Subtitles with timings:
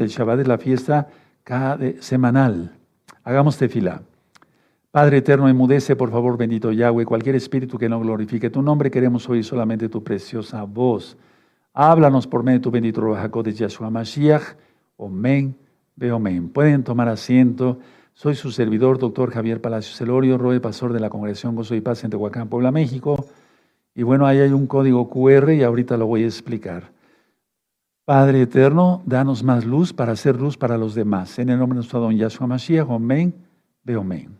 [0.00, 1.08] el Shabbat es la fiesta
[1.44, 2.72] cada semanal.
[3.24, 4.00] Hagamos tefila.
[4.90, 9.28] Padre eterno, emudece, por favor, bendito Yahweh, cualquier espíritu que no glorifique tu nombre, queremos
[9.28, 11.16] oír solamente tu preciosa voz.
[11.74, 14.56] Háblanos por medio de tu bendito Ruach de Yahshua Mashiach.
[14.96, 15.56] Omen,
[15.96, 16.48] ve omen.
[16.48, 17.78] Pueden tomar asiento.
[18.14, 22.04] Soy su servidor, doctor Javier Palacios Celorio, Roe, pastor de la Congregación Gozo y Paz
[22.04, 23.26] en Tehuacán, Puebla, México.
[23.94, 26.92] Y bueno, ahí hay un código QR y ahorita lo voy a explicar.
[28.04, 31.38] Padre eterno, danos más luz para hacer luz para los demás.
[31.38, 33.32] En el nombre de nuestro don Yahshua Mashiach, omen,
[33.84, 34.36] ve omen.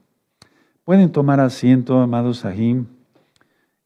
[0.83, 2.87] Pueden tomar asiento, amados Sahim.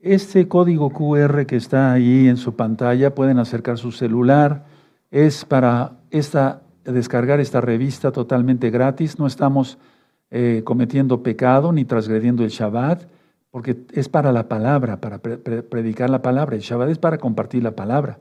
[0.00, 4.64] Este código QR que está ahí en su pantalla, pueden acercar su celular,
[5.10, 9.18] es para esta, descargar esta revista totalmente gratis.
[9.18, 9.76] No estamos
[10.30, 13.02] eh, cometiendo pecado ni transgrediendo el Shabbat,
[13.50, 16.56] porque es para la palabra, para predicar la palabra.
[16.56, 18.20] El Shabbat es para compartir la palabra.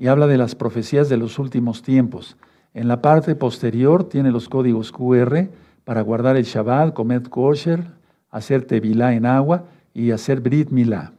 [0.00, 2.38] Y habla de las profecías de los últimos tiempos.
[2.72, 5.48] En la parte posterior tiene los códigos QR
[5.84, 7.84] para guardar el Shabbat, comer kosher,
[8.30, 11.12] hacer tevilá en agua y hacer Brit Milá.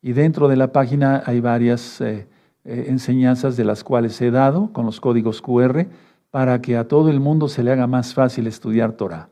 [0.00, 2.28] Y dentro de la página hay varias eh,
[2.64, 5.86] eh, enseñanzas de las cuales he dado con los códigos QR
[6.30, 9.30] para que a todo el mundo se le haga más fácil estudiar Torah.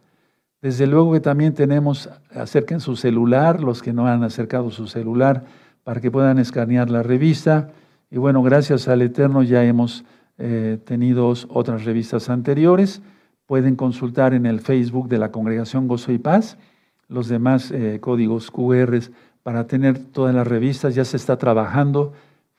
[0.61, 5.45] Desde luego que también tenemos, acerquen su celular, los que no han acercado su celular,
[5.85, 7.71] para que puedan escanear la revista.
[8.11, 10.05] Y bueno, gracias al Eterno ya hemos
[10.39, 13.03] eh, tenido otras revistas anteriores.
[13.47, 16.57] Pueden consultar en el Facebook de la Congregación Gozo y Paz
[17.09, 18.99] los demás eh, códigos QR
[19.43, 20.95] para tener todas las revistas.
[20.95, 22.13] Ya se está trabajando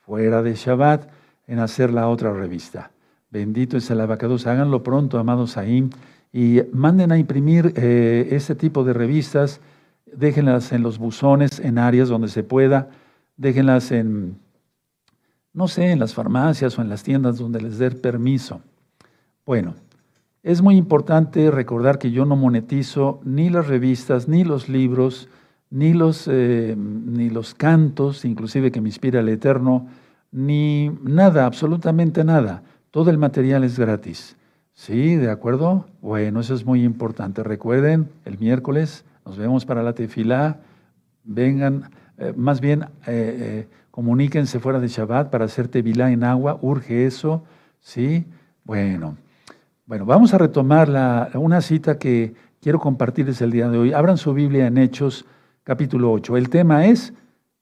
[0.05, 1.09] fuera de Shabbat
[1.47, 2.91] en hacer la otra revista.
[3.29, 4.47] Bendito es el abacados.
[4.47, 5.89] Háganlo pronto, amados ahí,
[6.31, 9.59] y manden a imprimir eh, este tipo de revistas.
[10.05, 12.89] Déjenlas en los buzones, en áreas donde se pueda.
[13.35, 14.37] Déjenlas en,
[15.57, 18.61] no sé, en las farmacias o en las tiendas donde les dé permiso.
[19.43, 19.73] Bueno,
[20.43, 25.29] es muy importante recordar que yo no monetizo ni las revistas, ni los libros,
[25.71, 29.87] ni los, eh, ni los cantos, inclusive que me inspira el Eterno,
[30.31, 32.61] ni nada, absolutamente nada.
[32.91, 34.37] Todo el material es gratis.
[34.75, 35.15] ¿Sí?
[35.15, 35.87] ¿De acuerdo?
[36.03, 37.41] Bueno, eso es muy importante.
[37.41, 40.59] Recuerden, el miércoles nos vemos para la tefilá.
[41.23, 46.57] Vengan, eh, más bien eh, comuníquense fuera de Shabbat para hacer tefilá en agua.
[46.61, 47.43] Urge eso.
[47.79, 48.25] ¿Sí?
[48.63, 49.17] Bueno.
[49.85, 53.93] Bueno, vamos a retomar una cita que quiero compartirles el día de hoy.
[53.93, 55.25] Abran su Biblia en Hechos
[55.63, 56.35] capítulo 8.
[56.35, 57.13] El tema es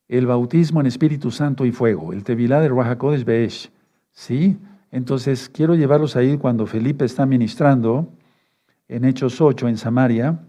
[0.07, 3.71] el bautismo en Espíritu Santo y fuego, el Tevilá de Ruajacodes Beesh.
[4.11, 4.57] ¿Sí?
[4.91, 8.07] Entonces, quiero llevarlos ahí cuando Felipe está ministrando
[8.87, 10.39] en Hechos 8 en Samaria.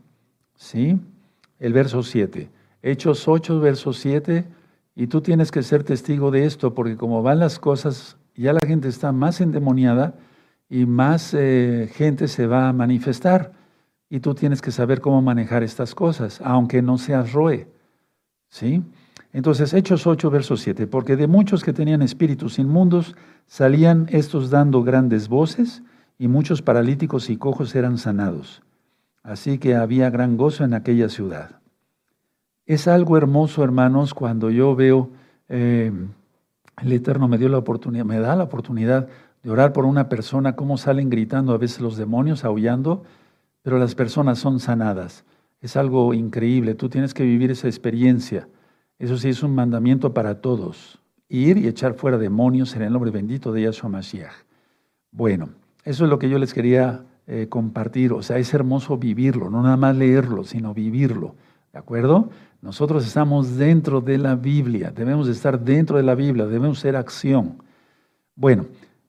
[0.54, 1.00] ¿Sí?
[1.58, 2.48] El verso 7.
[2.86, 4.44] Hechos 8, verso 7.
[4.94, 8.60] Y tú tienes que ser testigo de esto, porque como van las cosas, ya la
[8.64, 10.14] gente está más endemoniada
[10.70, 13.52] y más eh, gente se va a manifestar.
[14.08, 17.66] Y tú tienes que saber cómo manejar estas cosas, aunque no seas roe.
[18.48, 18.84] ¿Sí?
[19.32, 23.16] Entonces, Hechos 8, verso 7, porque de muchos que tenían espíritus inmundos
[23.48, 25.82] salían estos dando grandes voces
[26.18, 28.62] y muchos paralíticos y cojos eran sanados.
[29.24, 31.65] Así que había gran gozo en aquella ciudad.
[32.66, 35.10] Es algo hermoso, hermanos, cuando yo veo,
[35.48, 35.92] eh,
[36.82, 39.08] el Eterno me dio la oportunidad, me da la oportunidad
[39.44, 43.04] de orar por una persona, cómo salen gritando a veces los demonios, aullando,
[43.62, 45.24] pero las personas son sanadas.
[45.60, 48.48] Es algo increíble, tú tienes que vivir esa experiencia.
[48.98, 50.98] Eso sí es un mandamiento para todos,
[51.28, 54.34] ir y echar fuera demonios en el nombre bendito de Yahshua Mashiach.
[55.12, 55.50] Bueno,
[55.84, 59.62] eso es lo que yo les quería eh, compartir, o sea, es hermoso vivirlo, no
[59.62, 61.36] nada más leerlo, sino vivirlo,
[61.72, 62.30] ¿de acuerdo?
[62.66, 67.62] Nosotros estamos dentro de la Biblia, debemos estar dentro de la Biblia, debemos ser acción.
[68.34, 68.66] Bueno,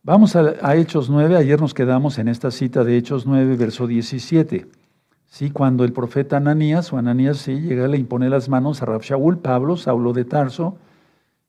[0.08, 4.66] Vamos a, Hechos 9, ayer nos quedamos en esta cita de Hechos 9, verso 17.
[5.26, 9.02] Sí, cuando el profeta Ananías, o Ananías sí, llega, le impone las manos a Rab
[9.42, 10.78] Pablo, Saulo de Tarso,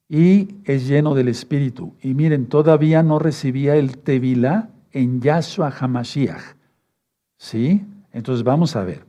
[0.08, 1.94] y es lleno del Espíritu.
[2.02, 6.56] Y miren, todavía no recibía el Tevilá en Yahshua Hamashiach.
[7.37, 7.87] ¿Sí?
[8.12, 9.07] Entonces vamos a ver.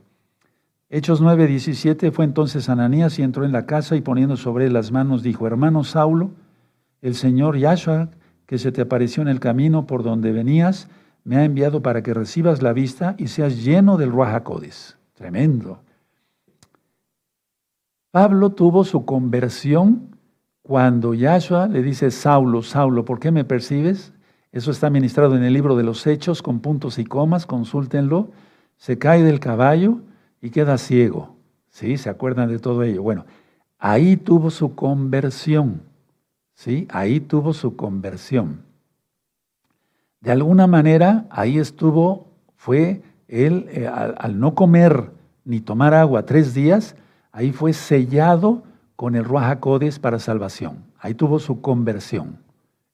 [0.92, 4.90] Hechos 9, 17 fue entonces Ananías y entró en la casa y poniendo sobre las
[4.90, 6.32] manos dijo, hermano Saulo,
[7.00, 8.08] el Señor Yahshua
[8.44, 10.88] que se te apareció en el camino por donde venías,
[11.22, 14.98] me ha enviado para que recibas la vista y seas lleno del Ruajacodes.
[15.14, 15.78] Tremendo.
[18.10, 20.16] Pablo tuvo su conversión
[20.62, 24.12] cuando Yahshua le dice, Saulo, Saulo, ¿por qué me percibes?
[24.50, 28.32] Eso está ministrado en el libro de los Hechos con puntos y comas, consúltenlo.
[28.76, 30.00] Se cae del caballo
[30.40, 31.36] y queda ciego.
[31.70, 31.96] ¿Sí?
[31.96, 33.02] ¿Se acuerdan de todo ello?
[33.02, 33.26] Bueno,
[33.78, 35.82] ahí tuvo su conversión.
[36.54, 36.86] ¿Sí?
[36.90, 38.62] Ahí tuvo su conversión.
[40.20, 42.26] De alguna manera, ahí estuvo,
[42.56, 45.10] fue él, eh, al, no comer
[45.44, 46.96] ni tomar agua tres días,
[47.32, 48.62] ahí fue sellado
[48.96, 49.60] con el Ruach
[50.00, 50.84] para salvación.
[50.98, 52.36] Ahí tuvo su conversión.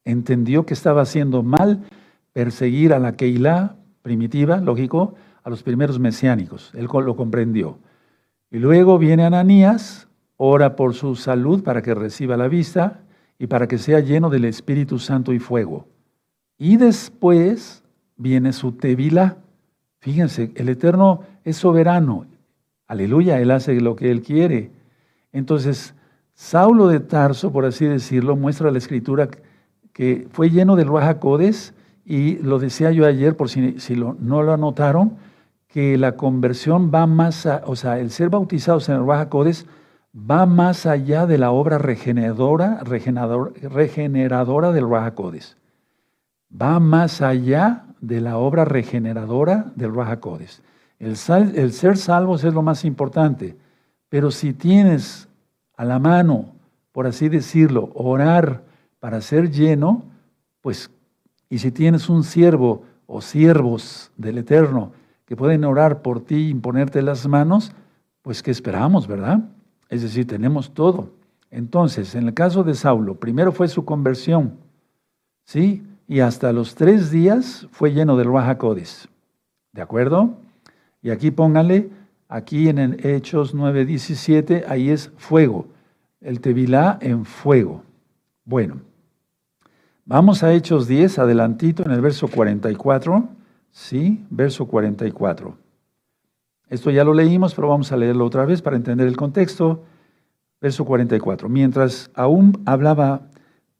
[0.05, 1.83] Entendió que estaba haciendo mal
[2.33, 5.15] perseguir a la Keilah primitiva, lógico,
[5.47, 6.73] a los primeros mesiánicos.
[6.75, 7.79] Él lo comprendió.
[8.51, 13.05] Y luego viene Ananías, ora por su salud para que reciba la vista
[13.39, 15.87] y para que sea lleno del Espíritu Santo y fuego.
[16.59, 17.85] Y después
[18.17, 19.37] viene su Tevila.
[20.01, 22.27] Fíjense, el Eterno es soberano.
[22.89, 24.73] Aleluya, Él hace lo que Él quiere.
[25.33, 25.95] Entonces,
[26.35, 29.29] Saulo de Tarso, por así decirlo, muestra la escritura
[29.93, 31.21] que fue lleno del Ruach
[32.05, 35.19] y lo decía yo ayer, por si, no lo anotaron,
[35.77, 39.29] que la conversión va más, o sea, el ser bautizados en el Ruach
[40.15, 45.21] va más allá de la obra regeneradora, regeneradora del Ruach
[46.51, 50.27] Va más allá de la obra regeneradora del Ruach
[50.99, 51.15] El,
[51.55, 53.55] el ser salvos es lo más importante,
[54.09, 55.29] pero si tienes
[55.77, 56.55] a la mano,
[56.91, 58.63] por así decirlo, orar
[58.99, 60.05] para ser lleno,
[60.63, 60.91] pues,
[61.51, 64.93] y si tienes un siervo o siervos del Eterno
[65.27, 67.73] que pueden orar por ti y imponerte las manos,
[68.23, 69.41] pues ¿qué esperamos, verdad?
[69.89, 71.11] Es decir, tenemos todo.
[71.51, 74.55] Entonces, en el caso de Saulo, primero fue su conversión,
[75.45, 75.83] ¿sí?
[76.09, 78.59] Y hasta los tres días fue lleno del Ruach
[79.73, 80.39] ¿De acuerdo?
[81.03, 81.91] Y aquí póngale
[82.29, 85.69] Aquí en el Hechos 9:17, ahí es fuego.
[86.21, 87.85] El Tevilá en fuego.
[88.45, 88.81] Bueno,
[90.05, 93.29] vamos a Hechos 10, adelantito en el verso 44.
[93.77, 95.55] Sí, verso 44.
[96.71, 99.85] Esto ya lo leímos, pero vamos a leerlo otra vez para entender el contexto.
[100.63, 101.51] Verso 44.
[101.51, 103.29] Mientras aún hablaba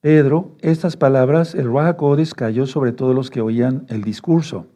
[0.03, 1.97] Pedro estas palabras, el Ruach
[2.37, 4.67] cayó sobre todos los que oían el discurso.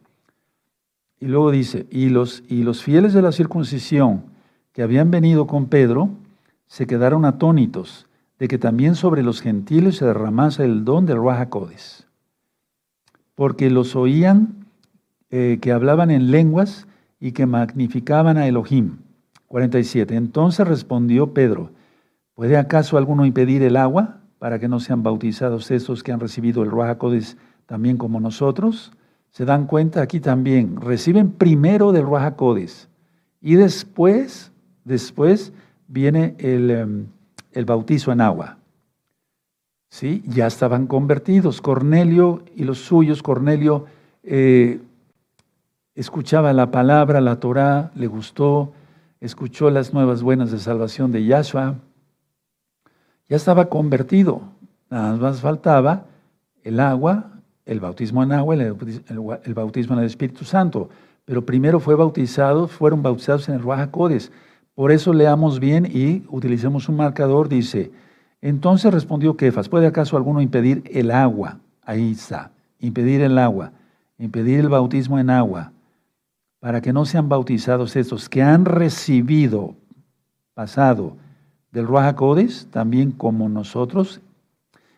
[1.21, 4.25] Y luego dice, y los, y los fieles de la circuncisión
[4.73, 6.09] que habían venido con Pedro
[6.67, 8.07] se quedaron atónitos
[8.39, 12.07] de que también sobre los gentiles se derramase el don del Ruajacodes.
[13.35, 14.60] Porque los oían
[15.31, 16.87] eh, que hablaban en lenguas
[17.19, 18.99] y que magnificaban a Elohim.
[19.49, 20.15] 47.
[20.15, 21.71] Entonces respondió Pedro,
[22.35, 26.63] ¿puede acaso alguno impedir el agua para que no sean bautizados esos que han recibido
[26.63, 27.37] el Ruajacodes
[27.67, 28.93] también como nosotros?
[29.31, 32.35] se dan cuenta aquí también, reciben primero del Ruach
[33.41, 34.53] y después,
[34.85, 35.53] después
[35.89, 37.07] viene em,
[37.53, 38.59] el, bautizo en agua.
[39.89, 40.23] ¿Sí?
[40.27, 41.61] Ya estaban convertidos.
[41.61, 43.87] Cornelio y los suyos, Cornelio
[44.23, 44.81] eh,
[46.01, 48.73] escuchaba la palabra, la Torah, le gustó,
[49.21, 51.77] escuchó las nuevas buenas de salvación de Yahshua.
[53.29, 54.43] Ya estaba convertido.
[54.91, 56.07] Nada más faltaba
[56.65, 57.31] el agua
[57.71, 60.89] el bautismo en agua, el, bautismo en el Espíritu Santo.
[61.25, 63.91] Pero primero fue bautizado, fueron bautizados en el Ruach
[64.75, 67.93] Por eso leamos bien y utilicemos un marcador, dice,
[68.41, 71.59] entonces respondió Kefas, ¿puede acaso alguno impedir el agua?
[71.85, 72.51] Ahí está,
[72.81, 73.71] impedir el agua,
[74.19, 75.73] impedir el bautismo en agua,
[76.61, 79.75] para que no sean bautizados estos que han recibido,
[80.55, 81.17] pasado,
[81.73, 82.17] del Ruach
[82.71, 84.21] también como nosotros,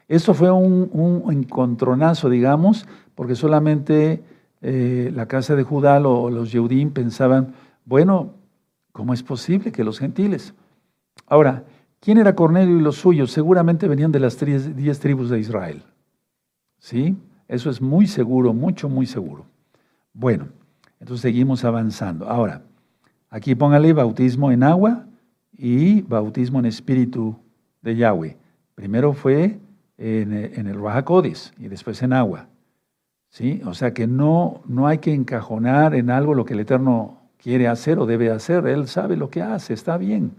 [0.09, 4.23] esto fue un, encontronazo, digamos, porque solamente
[4.61, 7.55] eh, la casa de Judá o los Yehudim pensaban,
[7.85, 8.35] bueno,
[8.93, 10.55] ¿cómo es posible que los gentiles?
[11.27, 11.65] Ahora,
[12.01, 13.31] ¿quién era Cornelio y los suyos?
[13.31, 15.83] Seguramente venían de las diez tribus de Israel.
[16.79, 17.17] ¿Sí?
[17.49, 19.47] Eso es muy seguro, mucho, muy seguro.
[20.13, 20.49] Bueno,
[21.03, 22.29] entonces seguimos avanzando.
[22.29, 22.63] Ahora,
[23.29, 25.05] aquí póngale bautismo en agua
[25.59, 27.35] y bautismo en espíritu
[27.81, 28.37] de Yahweh.
[28.77, 29.59] Primero fue
[29.99, 32.47] en, en el Codis y después en agua.
[33.31, 33.61] ¿Sí?
[33.67, 37.67] O sea que no, no hay que encajonar en algo lo que el Eterno quiere
[37.67, 38.65] hacer o debe hacer.
[38.69, 40.31] Él sabe lo que hace, está bien.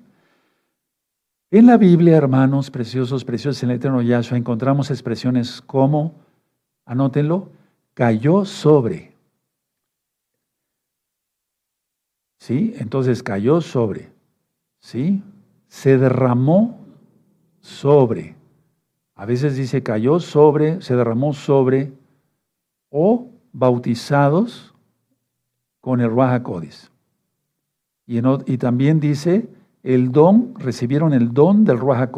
[1.51, 6.13] En la Biblia, hermanos preciosos, preciosos, en el Eterno Yahshua encontramos expresiones como,
[6.86, 7.50] anótenlo,
[7.93, 9.12] cayó sobre.
[12.43, 12.73] ¿Sí?
[12.77, 14.12] Entonces cayó sobre.
[14.81, 15.23] ¿Sí?
[15.69, 16.77] Se derramó
[17.62, 18.35] sobre.
[19.15, 21.93] A veces dice cayó sobre, se derramó sobre,
[22.89, 24.75] o bautizados
[25.79, 26.43] con el Ruach
[28.05, 29.47] Y, y, también dice
[29.81, 32.12] el don, recibieron el don del Ruach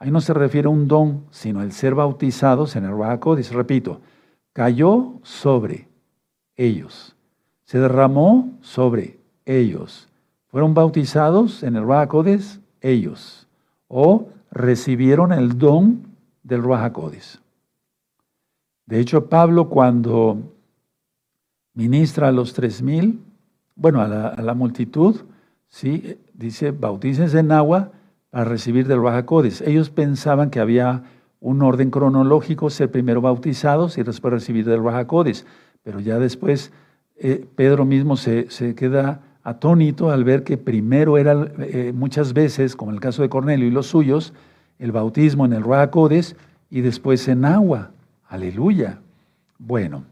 [0.00, 4.00] Ahí no se refiere a un don, sino el ser bautizados en el Ruach Repito,
[4.52, 5.86] cayó sobre
[6.56, 7.14] ellos,
[7.62, 10.08] se derramó sobre ellos.
[10.48, 12.10] Fueron bautizados en el Ruach
[12.80, 13.46] ellos,
[13.88, 16.06] o recibieron el don
[16.42, 16.92] del Ruach
[18.86, 20.38] De hecho, Pablo cuando
[21.74, 23.20] ministra a los tres mil,
[23.74, 25.22] bueno, a la, multitud,
[25.68, 26.16] ¿sí?
[26.32, 27.90] dice, bautícense en agua
[28.30, 29.60] para recibir del Rajacodes.
[29.62, 31.02] Ellos pensaban que había
[31.40, 35.44] un orden cronológico, ser primero bautizados y después recibir del Rajacodes.
[35.82, 36.72] Pero ya después
[37.16, 42.90] eh, Pedro mismo se, queda atónito al ver que primero era eh, muchas veces, como
[42.90, 44.32] en el caso de Cornelio y los suyos,
[44.78, 46.34] el bautismo en el Rajacodes
[46.70, 47.90] y después en agua.
[48.26, 48.98] Aleluya.
[49.58, 50.04] Bueno,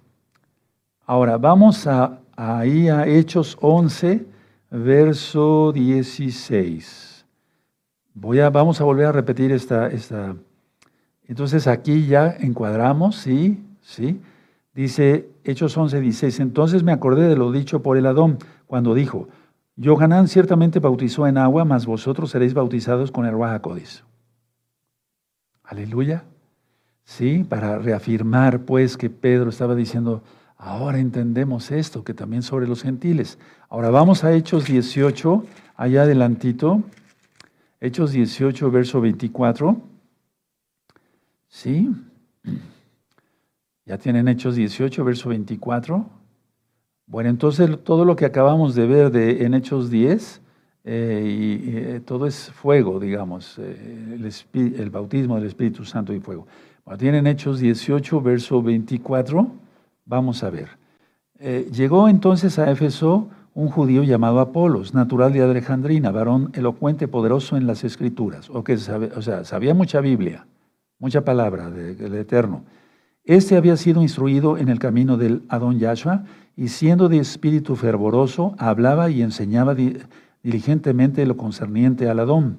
[1.07, 4.25] ahora vamos a, ahí a Hechos 11,
[4.71, 7.25] verso 16.
[8.15, 10.37] Voy a, vamos a volver a repetir esta, esta.
[11.27, 14.21] Entonces aquí ya encuadramos, sí, sí.
[14.75, 16.41] Dice Hechos 11, 16.
[16.41, 18.39] Entonces me acordé de lo dicho por el Adón
[18.73, 19.29] cuando dijo,
[19.77, 24.03] Yohanan ciertamente bautizó en agua, mas vosotros seréis bautizados con el Ruajacodis.
[25.63, 26.25] Aleluya.
[27.05, 30.23] Sí, para reafirmar pues que Pedro estaba diciendo,
[30.57, 33.39] ahora entendemos esto, que también sobre los gentiles.
[33.69, 35.45] Ahora vamos a Hechos 18,
[35.77, 36.83] allá adelantito.
[37.79, 39.83] Hechos 18, verso 24.
[41.49, 41.91] Sí.
[43.85, 46.22] Ya tienen Hechos 18, verso 24.
[47.13, 50.41] Bueno, entonces todo lo que acabamos de ver de, en Hechos 10,
[50.85, 54.17] eh, y, eh, todo es fuego, digamos, eh,
[54.55, 56.47] el, bautismo del Espíritu Santo y fuego.
[56.87, 59.47] Bueno, tienen Hechos 18, verso 24.
[60.07, 60.71] Vamos a ver.
[61.71, 67.67] llegó entonces a Éfeso un judío llamado Apolos, natural de Alejandrina, varón elocuente, poderoso en
[67.67, 70.47] las escrituras, o, que o sea, sabía mucha Biblia,
[70.99, 72.65] mucha palabra del Eterno.
[73.25, 76.25] Este había sido instruido en el camino del Adón Yahshua
[76.57, 79.75] y siendo de espíritu fervoroso, hablaba y enseñaba
[80.43, 82.59] diligentemente lo concerniente al Adón,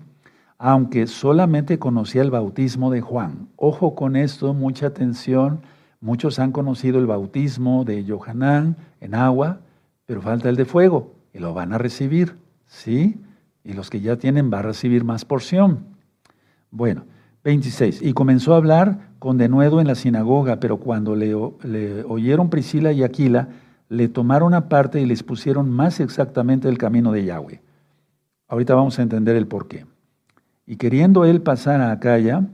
[0.57, 3.50] aunque solamente conocía el bautismo de Juan.
[3.55, 5.62] Ojo con esto, mucha atención.
[6.01, 9.59] Muchos han conocido el bautismo de Johanán en agua,
[10.05, 12.35] pero falta el de fuego y lo van a recibir,
[12.67, 13.19] ¿sí?
[13.63, 15.85] Y los que ya tienen van a recibir más porción.
[16.71, 17.05] Bueno,
[17.43, 18.01] 26.
[18.01, 22.91] Y comenzó a hablar con denuedo en la sinagoga, pero cuando le, le oyeron Priscila
[22.91, 23.50] y Aquila,
[23.93, 27.62] le tomaron aparte y les pusieron más exactamente el camino de Yahweh.
[28.47, 29.85] Ahorita vamos a entender el por qué.
[30.65, 32.47] Y queriendo él pasar a Acaya,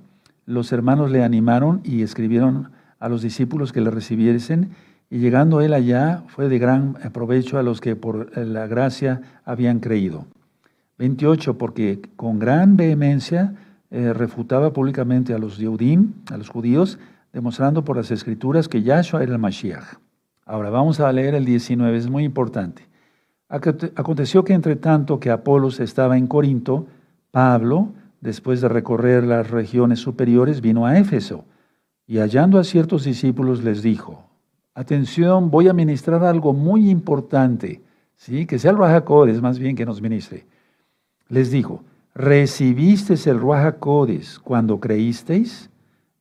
[0.45, 4.71] los hermanos le animaron y escribieron a los discípulos que le recibiesen,
[5.09, 9.79] y llegando él allá fue de gran provecho a los que por la gracia habían
[9.79, 10.25] creído.
[10.97, 13.55] 28, porque con gran vehemencia
[13.91, 16.99] eh, refutaba públicamente a los Yehudim, a los judíos,
[17.31, 20.08] demostrando por las escrituras que Yahshua era el Mashiach.
[20.49, 22.81] Ahora vamos a leer el 19, es muy importante.
[23.49, 26.87] Aconteció que entre tanto que Apolos estaba en Corinto,
[27.29, 27.89] Pablo,
[28.19, 31.45] después de recorrer las regiones superiores, vino a Éfeso
[32.07, 34.23] y hallando a ciertos discípulos les dijo,
[34.73, 37.83] atención, voy a ministrar algo muy importante,
[38.15, 38.47] ¿sí?
[38.47, 40.47] que sea el Rajacodes más bien que nos ministre.
[41.27, 41.83] Les dijo,
[42.15, 45.68] ¿recibisteis el Ruajacodes cuando creísteis?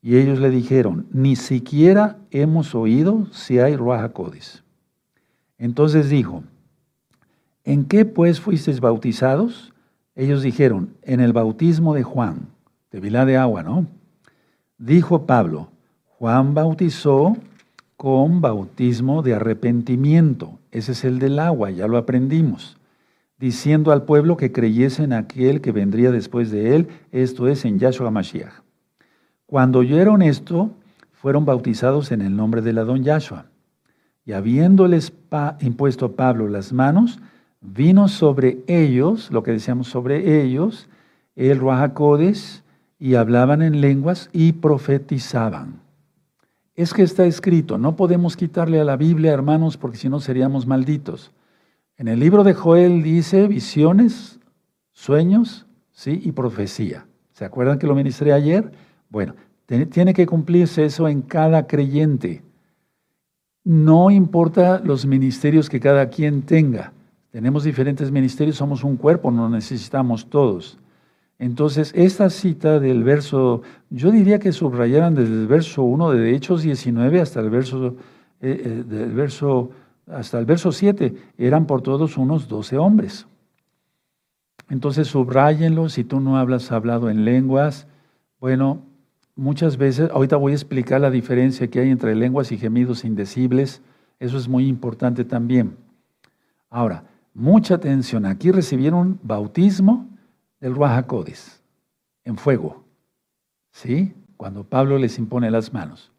[0.00, 4.62] Y ellos le dijeron, ni siquiera hemos oído si hay Ruajacodes.
[5.59, 6.45] Entonces dijo,
[7.64, 9.73] ¿en qué pues fuisteis bautizados?
[10.14, 12.49] Ellos dijeron, en el bautismo de Juan,
[12.90, 13.87] de Vilá de agua, ¿no?
[14.78, 15.71] Dijo Pablo,
[16.07, 17.37] Juan bautizó
[17.97, 20.59] con bautismo de arrepentimiento.
[20.71, 22.78] Ese es el del agua, ya lo aprendimos
[23.38, 27.78] diciendo al pueblo que creyese en aquel que vendría después de él, esto es, en
[27.78, 28.62] Yahshua Mashiach.
[29.49, 30.73] Cuando oyeron esto,
[31.11, 33.47] fueron bautizados en el nombre de la don Yahshua.
[34.26, 35.11] Y habiéndoles
[35.61, 37.19] impuesto Pablo las manos,
[37.62, 40.90] vino sobre ellos, lo que decíamos sobre ellos,
[41.35, 42.62] el Ruajacodes,
[42.99, 45.81] y hablaban en lenguas y profetizaban.
[46.75, 50.67] Es que está escrito, no podemos quitarle a la Biblia, hermanos, porque si no seríamos
[50.67, 51.33] malditos.
[51.97, 54.40] En el libro de Joel dice visiones,
[54.93, 56.21] sueños, ¿sí?
[56.23, 57.07] y profecía.
[57.33, 58.73] ¿Se acuerdan que lo ministré ayer?
[59.08, 59.34] Bueno,
[59.66, 62.42] tiene que cumplirse eso en cada creyente.
[63.64, 66.92] No importa los ministerios que cada quien tenga.
[67.30, 70.78] Tenemos diferentes ministerios, somos un cuerpo, no necesitamos todos.
[71.38, 76.62] Entonces, esta cita del verso, yo diría que subrayaran desde el verso 1 de Hechos
[76.62, 77.94] 19 hasta el verso,
[78.40, 79.70] eh, eh, del verso
[80.10, 83.26] hasta el verso 7, eran por todos unos 12 hombres.
[84.70, 87.86] Entonces subrayenlo, si tú no hablas hablado en lenguas,
[88.40, 88.82] bueno,
[89.38, 93.80] muchas veces, ahorita voy a explicar la diferencia que hay entre lenguas y gemidos indecibles,
[94.18, 95.76] eso es muy importante también.
[96.68, 100.09] Ahora, mucha atención, aquí recibieron bautismo
[100.61, 101.62] del Ruajacodes,
[102.25, 102.85] en fuego,
[103.71, 104.12] ¿sí?
[104.37, 106.11] Cuando Pablo les impone las manos.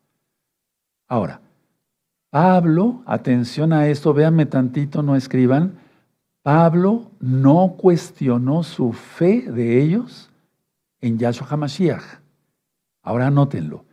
[1.07, 1.41] Ahora,
[2.29, 5.79] Pablo, atención a esto, véanme tantito, no escriban.
[6.41, 10.29] Pablo no cuestionó su fe de ellos
[11.01, 12.19] en Yahshua HaMashiach.
[13.09, 13.85] Ahora anótenlo.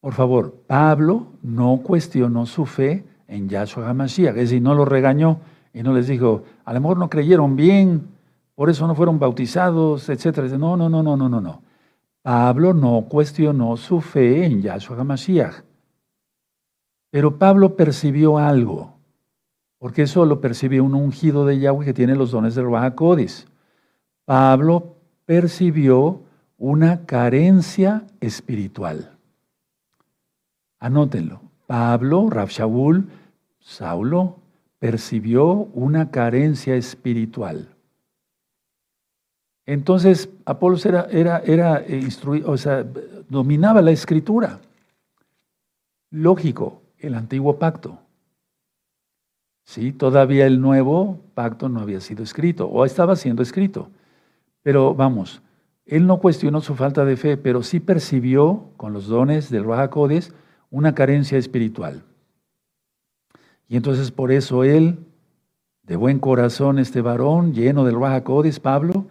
[0.00, 5.40] Por favor, Pablo no cuestionó su fe en Yahshua HaMashiach, es decir, no lo regañó
[5.74, 8.08] y no les dijo, a lo mejor no creyeron bien,
[8.54, 10.54] por eso no fueron bautizados, etc.
[10.58, 11.62] No, no, no, no, no, no, no.
[12.22, 15.56] Pablo no cuestionó su fe en Yahshua HaMashiach.
[17.10, 18.94] Pero Pablo percibió algo,
[19.76, 23.46] porque eso lo percibió un ungido de Yahweh que tiene los dones del Codis.
[24.24, 26.22] Pablo percibió
[26.58, 29.16] una carencia espiritual.
[30.78, 31.40] Anótenlo.
[31.66, 32.48] Pablo, Rab
[33.60, 34.36] Saulo,
[34.78, 37.68] percibió una carencia espiritual.
[39.66, 41.84] Entonces, Apolos era, era, era
[42.46, 42.86] o sea,
[43.28, 44.60] dominaba la escritura.
[46.10, 47.98] Lógico, el antiguo pacto.
[49.64, 53.90] Sí, todavía el nuevo pacto no había sido escrito, o estaba siendo escrito.
[54.62, 55.42] Pero vamos,
[55.88, 60.34] él no cuestionó su falta de fe, pero sí percibió con los dones del Rahakodes
[60.70, 62.04] una carencia espiritual.
[63.68, 64.98] Y entonces por eso él,
[65.82, 69.06] de buen corazón, este varón lleno del Rahakodes, Pablo,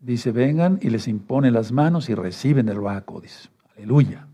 [0.00, 3.50] dice, vengan y les impone las manos y reciben el Rahakodes.
[3.76, 4.26] Aleluya.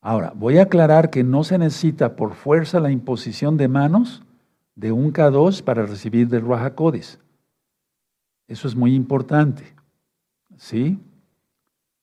[0.00, 4.22] Ahora, voy a aclarar que no se necesita por fuerza la imposición de manos
[4.74, 7.18] de un K2 para recibir del Rahakodes.
[8.48, 9.74] Eso es muy importante.
[10.56, 10.98] ¿Sí?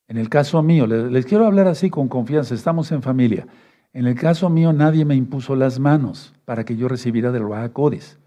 [0.09, 3.45] En el caso mío, les, quiero hablar así con confianza, estamos en familia.
[3.93, 8.17] En el caso mío, nadie me impuso las manos para que yo recibiera del Rahakodes.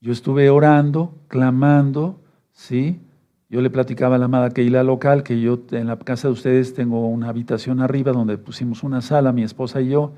[0.00, 2.20] Yo estuve orando, clamando,
[2.52, 3.00] ¿sí?
[3.48, 6.74] Yo le platicaba a la amada Keila local que yo en la casa de ustedes
[6.74, 10.12] tengo una habitación arriba donde pusimos una sala, mi esposa y yo,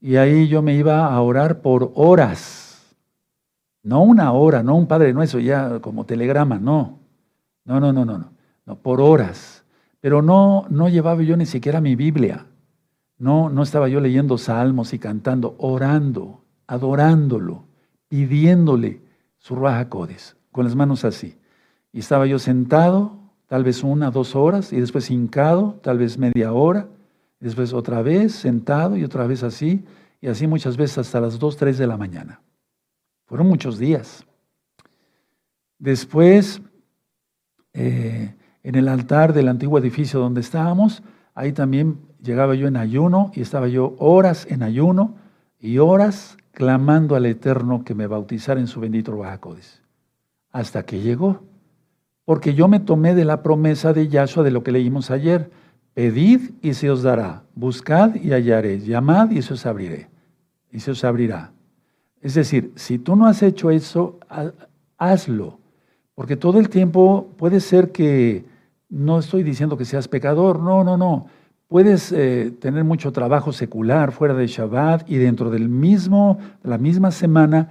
[0.00, 2.96] y ahí yo me iba a orar por horas.
[3.84, 6.98] No una hora, no un Padre Nuestro, ya como telegrama, no.
[7.64, 8.32] No, no, no, no, no,
[8.76, 9.64] por horas.
[10.00, 12.46] Pero no, no llevaba yo ni siquiera mi Biblia.
[13.18, 17.64] No, no estaba yo leyendo salmos y cantando, orando, adorándolo,
[18.08, 19.02] pidiéndole
[19.38, 21.36] su raja codes, con las manos así.
[21.92, 26.52] Y estaba yo sentado, tal vez una, dos horas, y después hincado, tal vez media
[26.52, 26.88] hora,
[27.40, 29.84] después otra vez sentado y otra vez así,
[30.20, 32.40] y así muchas veces hasta las dos, tres de la mañana.
[33.26, 34.24] Fueron muchos días.
[35.78, 36.60] Después,
[37.72, 41.02] eh, en el altar del antiguo edificio donde estábamos,
[41.34, 45.14] ahí también llegaba yo en ayuno y estaba yo horas en ayuno
[45.58, 49.82] y horas clamando al Eterno que me bautizara en su bendito Bajacodes.
[50.52, 51.42] Hasta que llegó
[52.30, 55.50] porque yo me tomé de la promesa de Yahshua de lo que leímos ayer.
[55.94, 60.08] Pedid y se os dará, buscad y hallaréis, llamad y se os abriré,
[60.70, 61.52] y se os abrirá.
[62.20, 64.20] Es decir, si tú no has hecho eso,
[64.96, 65.58] hazlo,
[66.14, 68.44] porque todo el tiempo puede ser que,
[68.90, 71.26] no estoy diciendo que seas pecador, no, no, no,
[71.68, 77.10] puedes eh, tener mucho trabajo secular fuera de Shabbat y dentro del mismo, la misma
[77.10, 77.70] semana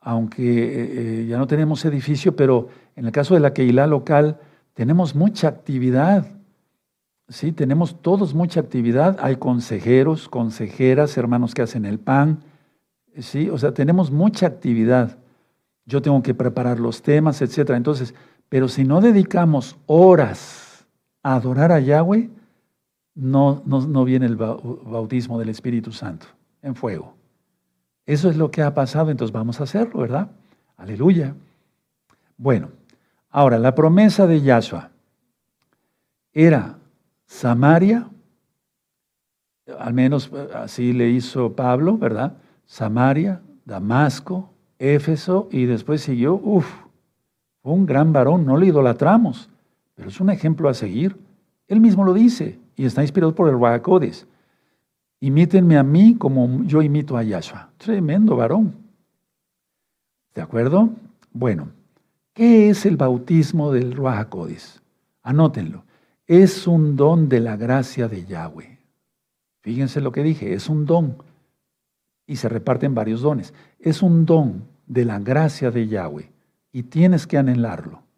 [0.00, 4.38] aunque eh, eh, ya no tenemos edificio, pero en el caso de la Keilah local
[4.74, 6.26] tenemos mucha actividad.
[7.28, 9.18] Sí, tenemos todos mucha actividad.
[9.20, 12.40] Hay consejeros, consejeras, hermanos que hacen el pan.
[13.18, 15.18] Sí, o sea, tenemos mucha actividad.
[15.84, 17.76] Yo tengo que preparar los temas, etcétera.
[17.76, 18.14] Entonces,
[18.48, 20.59] pero si no dedicamos horas
[21.22, 22.30] adorar a Yahweh,
[23.14, 26.26] no, no, no viene el bautismo del Espíritu Santo
[26.62, 27.14] en fuego.
[28.06, 30.30] Eso es lo que ha pasado, entonces vamos a hacerlo, ¿verdad?
[30.76, 31.34] Aleluya.
[32.36, 32.70] Bueno,
[33.28, 34.90] ahora la promesa de Yahshua
[36.32, 36.78] era
[37.26, 38.08] Samaria,
[39.78, 42.36] al menos eh, así le hizo Pablo, ¿verdad?
[42.64, 46.66] Samaria, Damasco, Éfeso y después siguió, uff,
[47.62, 49.49] un gran varón, no le idolatramos,
[50.00, 51.14] pero es un ejemplo a seguir.
[51.68, 54.26] Él mismo lo dice y está inspirado por el Guayacodes.
[55.20, 57.70] Imítenme a mí como yo imito a Yahshua.
[57.76, 58.74] Tremendo varón.
[60.34, 60.88] ¿De acuerdo?
[61.34, 61.68] Bueno,
[62.32, 64.28] ¿qué es el bautismo del Ruach
[65.22, 65.84] Anótenlo.
[66.26, 68.78] Es un don de la gracia de Yahweh.
[69.60, 71.22] Fíjense lo que dije, es un don.
[72.26, 73.52] Y se reparten varios dones.
[73.78, 76.32] Es un don de la gracia de Yahweh.
[76.72, 78.08] Y tienes que anhelarlo.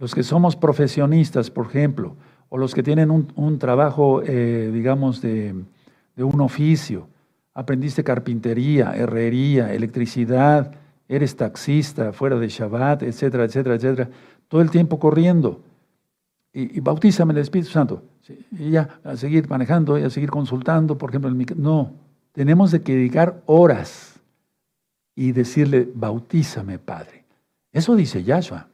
[0.00, 2.16] Los que somos profesionistas, por ejemplo,
[2.48, 5.54] o los que tienen un, trabajo, eh, digamos, de,
[6.16, 7.06] un oficio.
[7.52, 10.72] Aprendiste carpintería, herrería, electricidad,
[11.06, 14.10] eres taxista fuera de Shabbat, etcétera, etcétera, etcétera.
[14.48, 15.60] Todo el tiempo corriendo.
[16.54, 18.02] y, bautízame el Espíritu Santo.
[18.52, 21.92] Y ya, a seguir manejando y a seguir consultando, por ejemplo, No,
[22.32, 24.18] tenemos que dedicar horas
[25.14, 27.24] y decirle, bautízame, Padre.
[27.70, 28.69] Eso dice Yahshua.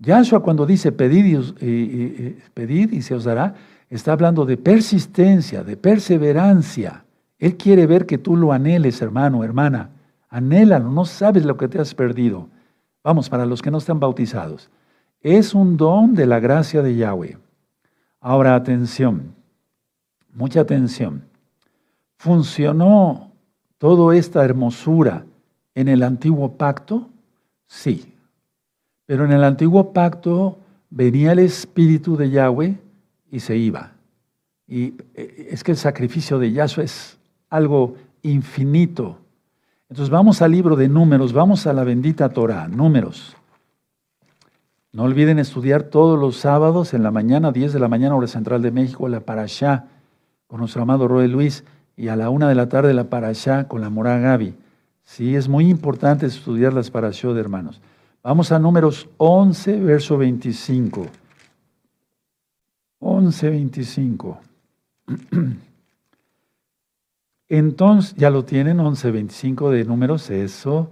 [0.00, 1.26] Yahshua cuando dice pedid
[1.60, 3.54] y, pedid y se os dará,
[3.90, 7.04] está hablando de persistencia, de perseverancia.
[7.38, 9.90] Él quiere ver que tú lo anheles, hermano, hermana.
[10.30, 12.48] Anhélalo, no sabes lo que te has perdido.
[13.04, 14.70] Vamos, para los que no están bautizados.
[15.20, 17.36] Es un don de la gracia de Yahweh.
[18.20, 19.34] Ahora, atención,
[20.32, 21.24] mucha atención.
[22.16, 23.32] ¿Funcionó
[23.78, 25.24] toda esta hermosura
[25.74, 27.08] en el antiguo pacto?
[27.66, 28.14] Sí.
[29.10, 30.56] Pero en el antiguo pacto
[30.88, 32.78] venía el Espíritu de Yahweh
[33.32, 33.90] y se iba.
[34.68, 37.18] Y eh, es que el sacrificio de Yahshua es
[37.48, 39.18] algo infinito.
[39.88, 43.36] Entonces vamos al libro de números, vamos a la bendita Torah, números.
[44.92, 48.62] No olviden estudiar todos los sábados en la mañana, 10 de la mañana, hora central
[48.62, 49.86] de México, la Parashá
[50.46, 51.64] con nuestro amado Roy Luis
[51.96, 54.54] y a la una de la tarde la Parashá con la Morá Gaby.
[55.02, 57.80] Sí, es muy importante estudiar las Parashot, hermanos.
[58.22, 61.06] Vamos a números 11, verso 25.
[62.98, 64.40] 11, 25.
[67.48, 70.90] Entonces, ya lo tienen, 11, 25 de números, eso.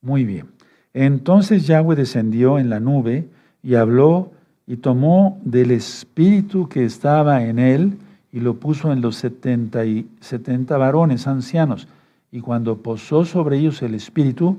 [0.00, 0.48] Muy bien.
[0.92, 3.28] Entonces Yahweh descendió en la nube
[3.62, 4.32] y habló
[4.66, 7.98] y tomó del espíritu que estaba en él
[8.32, 11.86] y lo puso en los setenta, y, setenta varones ancianos.
[12.32, 14.58] Y cuando posó sobre ellos el espíritu,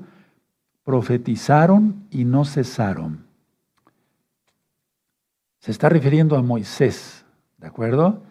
[0.86, 3.26] profetizaron y no cesaron.
[5.58, 7.24] Se está refiriendo a Moisés,
[7.58, 8.22] ¿de acuerdo?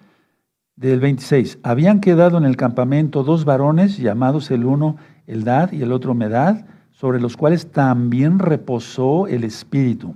[0.78, 1.60] Del 26.
[1.63, 4.96] Habían quedado en el campamento dos varones llamados el uno
[5.28, 10.15] Eldad y el otro Medad, sobre los cuales también reposó el Espíritu.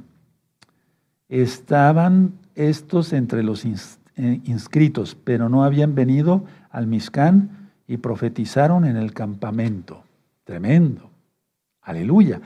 [1.27, 8.95] Estaban estos entre los eh, inscritos, pero no habían venido al Miscán y profetizaron en
[8.95, 10.05] el campamento.
[10.45, 11.08] Tremendo.
[11.89, 12.39] Aleluya.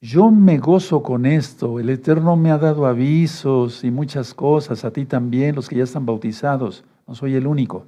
[0.00, 1.78] Yo me gozo con esto.
[1.78, 5.84] El Eterno me ha dado avisos y muchas cosas, a ti también, los que ya
[5.84, 6.82] están bautizados.
[7.06, 7.84] No soy el único.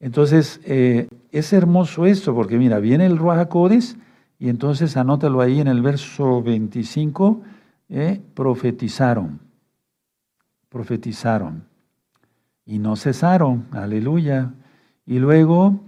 [0.00, 3.50] Entonces, eh, es hermoso esto, porque mira, viene el Ruach
[4.38, 7.42] y entonces anótalo ahí en el verso 25,
[7.90, 9.40] eh, profetizaron,
[10.70, 11.64] profetizaron
[12.64, 14.54] y no cesaron, aleluya.
[15.04, 15.80] Y luego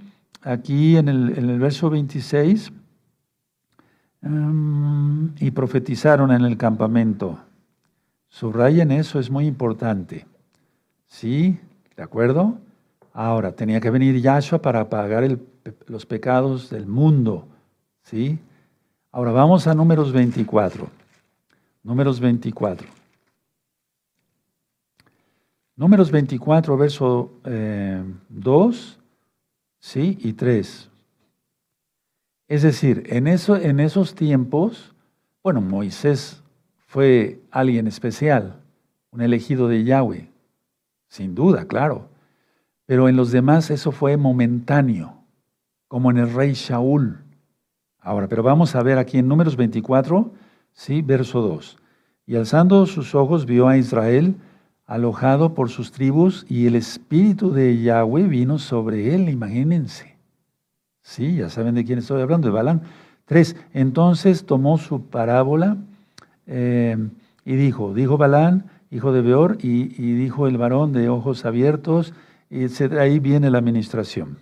[0.42, 2.70] aquí en el, en el verso 26,
[4.22, 7.38] y profetizaron en el campamento.
[8.28, 10.26] Subrayen eso, es muy importante.
[11.06, 11.58] ¿Sí?
[11.96, 12.58] ¿De acuerdo?
[13.12, 15.38] Ahora, tenía que venir Yahshua para pagar
[15.86, 17.46] los pecados del mundo.
[18.04, 18.38] ¿Sí?
[19.10, 20.88] Ahora vamos a números 24.
[21.82, 22.88] Números 24.
[25.76, 29.02] Números 24, verso 2, eh,
[29.80, 30.18] ¿sí?
[30.20, 30.91] Y 3.
[32.52, 34.94] Es decir, en, eso, en esos tiempos,
[35.42, 36.42] bueno, Moisés
[36.86, 38.60] fue alguien especial,
[39.10, 40.28] un elegido de Yahweh,
[41.08, 42.10] sin duda, claro.
[42.84, 45.14] Pero en los demás eso fue momentáneo,
[45.88, 47.20] como en el rey Shaul.
[47.98, 50.30] Ahora, pero vamos a ver aquí en Números 24,
[50.74, 51.78] sí, verso 2.
[52.26, 54.36] Y alzando sus ojos vio a Israel
[54.84, 60.11] alojado por sus tribus y el espíritu de Yahweh vino sobre él, imagínense.
[61.02, 62.82] Sí, ya saben de quién estoy hablando, de Balán.
[63.24, 65.76] Tres, entonces tomó su parábola
[66.46, 66.96] eh,
[67.44, 72.14] y dijo, dijo Balán, hijo de Beor, y, dijo el varón de ojos abiertos,
[73.00, 74.36] Ahí viene la administración.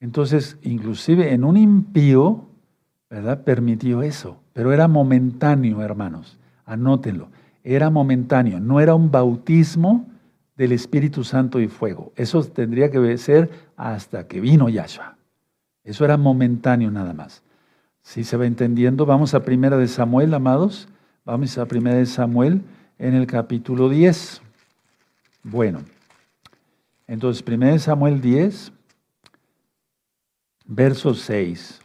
[0.00, 2.46] Entonces, inclusive en un impío,
[3.10, 3.44] ¿verdad?
[3.44, 6.38] Permitió eso, pero era momentáneo, hermanos.
[6.64, 7.28] Anótenlo.
[7.62, 10.06] Era momentáneo, no era un bautismo
[10.56, 12.12] del Espíritu Santo y fuego.
[12.16, 15.17] Eso tendría que ser hasta que vino Yahshua.
[15.88, 17.42] Eso era momentáneo nada más.
[18.02, 20.86] Si se va entendiendo, vamos a Primera de Samuel, amados.
[21.24, 22.60] Vamos a Primera de Samuel
[22.98, 24.42] en el capítulo 10.
[25.44, 25.80] Bueno,
[27.06, 28.70] entonces Primera de Samuel 10,
[30.66, 31.80] verso 6.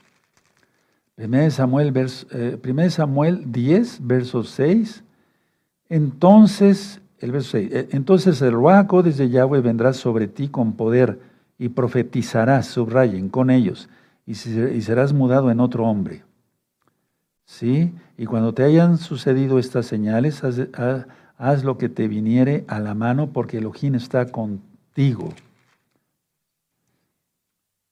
[1.15, 5.01] 1 Samuel, eh, Samuel 10, verso 6.
[5.87, 11.31] Entonces, el verso 6, eh, entonces el Ruaco desde Yahweh vendrá sobre ti con poder
[11.57, 13.89] y profetizarás, subrayen, con ellos,
[14.25, 16.23] y, serás mudado en otro hombre.
[17.45, 17.93] ¿Sí?
[18.17, 20.59] Y cuando te hayan sucedido estas señales, haz,
[21.37, 25.29] haz lo que te viniere a la mano, porque Elohim está contigo.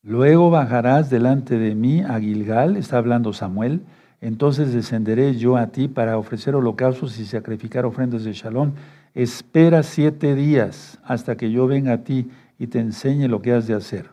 [0.04, 3.82] Luego bajarás delante de mí a Gilgal, está hablando Samuel,
[4.20, 8.74] entonces descenderé yo a ti para ofrecer holocaustos y sacrificar ofrendas de shalom.
[9.14, 12.30] Espera siete días hasta que yo venga a ti
[12.62, 14.12] y te enseñe lo que has de hacer.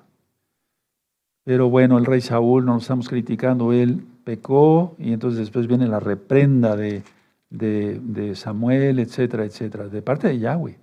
[1.45, 5.87] Pero bueno, el rey Saúl, no lo estamos criticando, él pecó y entonces después viene
[5.87, 7.03] la reprenda de,
[7.51, 10.79] de, Samuel, etcétera, etcétera, de parte de Yahweh.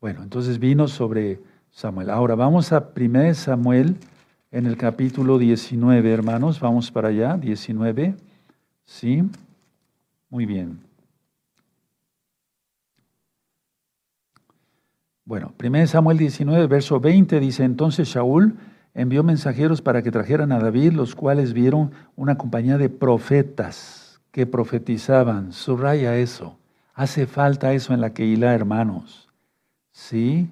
[0.00, 2.08] Bueno, entonces vino sobre Samuel.
[2.08, 3.96] Ahora vamos a 1 Samuel
[4.50, 8.14] en el capítulo 19, hermanos, vamos para allá, 19,
[8.86, 9.24] ¿sí?
[10.30, 10.87] Muy bien.
[15.28, 18.56] Bueno, 1 Samuel 19, verso 20 dice, entonces Shaul
[18.94, 24.46] envió mensajeros para que trajeran a David, los cuales vieron una compañía de profetas que
[24.46, 25.52] profetizaban.
[25.52, 26.56] Subraya eso.
[26.94, 29.28] Hace falta eso en la Keilah, hermanos.
[29.92, 30.48] ¿Sí?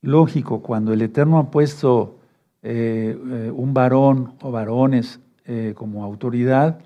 [0.00, 2.16] Lógico, cuando el Eterno ha puesto
[2.62, 6.78] eh, eh, un varón o varones eh, como autoridad,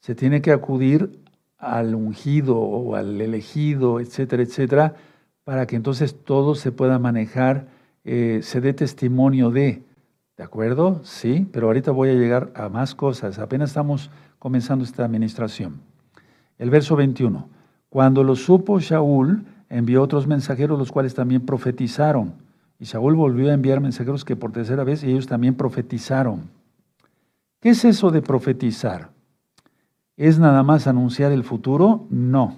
[0.00, 1.18] se tiene que acudir
[1.56, 4.94] al ungido o al elegido, etcétera, etcétera,
[5.44, 7.68] para que entonces todo se pueda manejar,
[8.04, 9.82] eh, se dé testimonio de.
[10.36, 11.00] ¿De acuerdo?
[11.04, 13.38] Sí, pero ahorita voy a llegar a más cosas.
[13.38, 15.80] Apenas estamos comenzando esta administración.
[16.58, 17.48] El verso 21.
[17.88, 22.34] Cuando lo supo Shaul, envió otros mensajeros, los cuales también profetizaron.
[22.80, 26.50] Y Shaul volvió a enviar mensajeros que por tercera vez ellos también profetizaron.
[27.60, 29.10] ¿Qué es eso de profetizar?
[30.16, 32.06] ¿Es nada más anunciar el futuro?
[32.10, 32.56] No,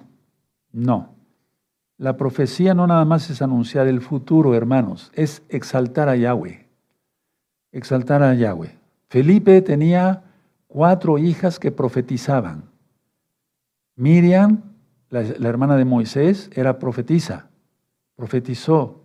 [0.72, 1.15] no.
[1.98, 6.66] La profecía no nada más es anunciar el futuro, hermanos, es exaltar a Yahweh.
[7.72, 8.78] Exaltar a Yahweh.
[9.08, 10.24] Felipe tenía
[10.66, 12.64] cuatro hijas que profetizaban.
[13.96, 14.74] Miriam,
[15.08, 17.48] la, hermana de Moisés, era profetisa,
[18.14, 19.00] profetizó.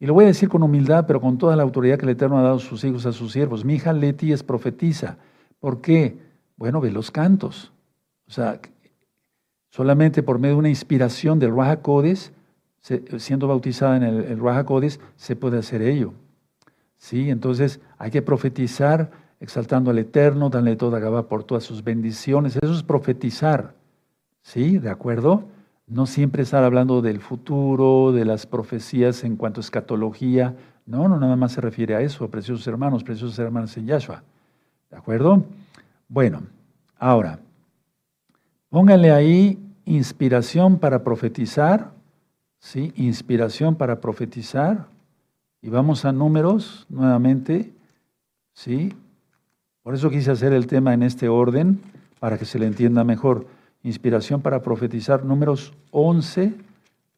[0.00, 2.38] Y lo voy a decir con humildad, pero con toda la autoridad que el Eterno
[2.38, 3.64] ha dado a sus hijos, a sus siervos.
[3.64, 5.18] Mi hija Leti es profetiza.
[5.60, 6.18] ¿Por qué?
[6.56, 7.72] Bueno, ve los cantos.
[8.26, 8.60] O sea,
[9.78, 12.32] Solamente por medio de una inspiración del Raja Codes,
[12.80, 14.66] siendo bautizada en el, Raja
[15.14, 16.14] se puede hacer ello.
[16.96, 17.30] ¿Sí?
[17.30, 22.56] Entonces hay que profetizar exaltando al Eterno, darle toda Gabá por todas sus bendiciones.
[22.60, 23.74] Eso es profetizar.
[24.42, 24.78] ¿Sí?
[24.78, 25.44] ¿De acuerdo?
[25.86, 30.56] No siempre estar hablando del futuro, de las profecías en cuanto a escatología.
[30.86, 34.24] No, no nada más se refiere a eso, preciosos hermanos, preciosos hermanos en Yahshua.
[34.90, 35.44] ¿De acuerdo?
[36.08, 36.42] Bueno,
[36.98, 37.38] ahora,
[38.70, 41.92] Pónganle ahí inspiración para profetizar,
[42.58, 42.92] ¿sí?
[42.96, 44.86] Inspiración para profetizar.
[45.60, 47.72] Y vamos a números nuevamente,
[48.52, 48.94] ¿sí?
[49.82, 51.80] Por eso quise hacer el tema en este orden,
[52.20, 53.46] para que se le entienda mejor.
[53.82, 56.54] Inspiración para profetizar, números 11,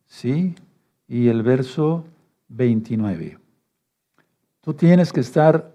[0.06, 0.54] ¿sí?
[1.08, 2.04] Y el verso
[2.48, 3.38] 29.
[4.60, 5.74] Tú tienes que estar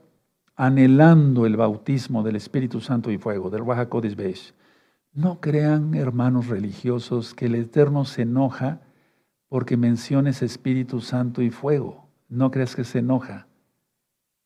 [0.55, 4.53] anhelando el bautismo del Espíritu Santo y fuego, del Wahakodis Besh.
[5.15, 8.81] No crean, hermanos religiosos, que el Eterno se enoja
[9.47, 12.09] porque menciones Espíritu Santo y fuego.
[12.27, 13.47] No creas que se enoja.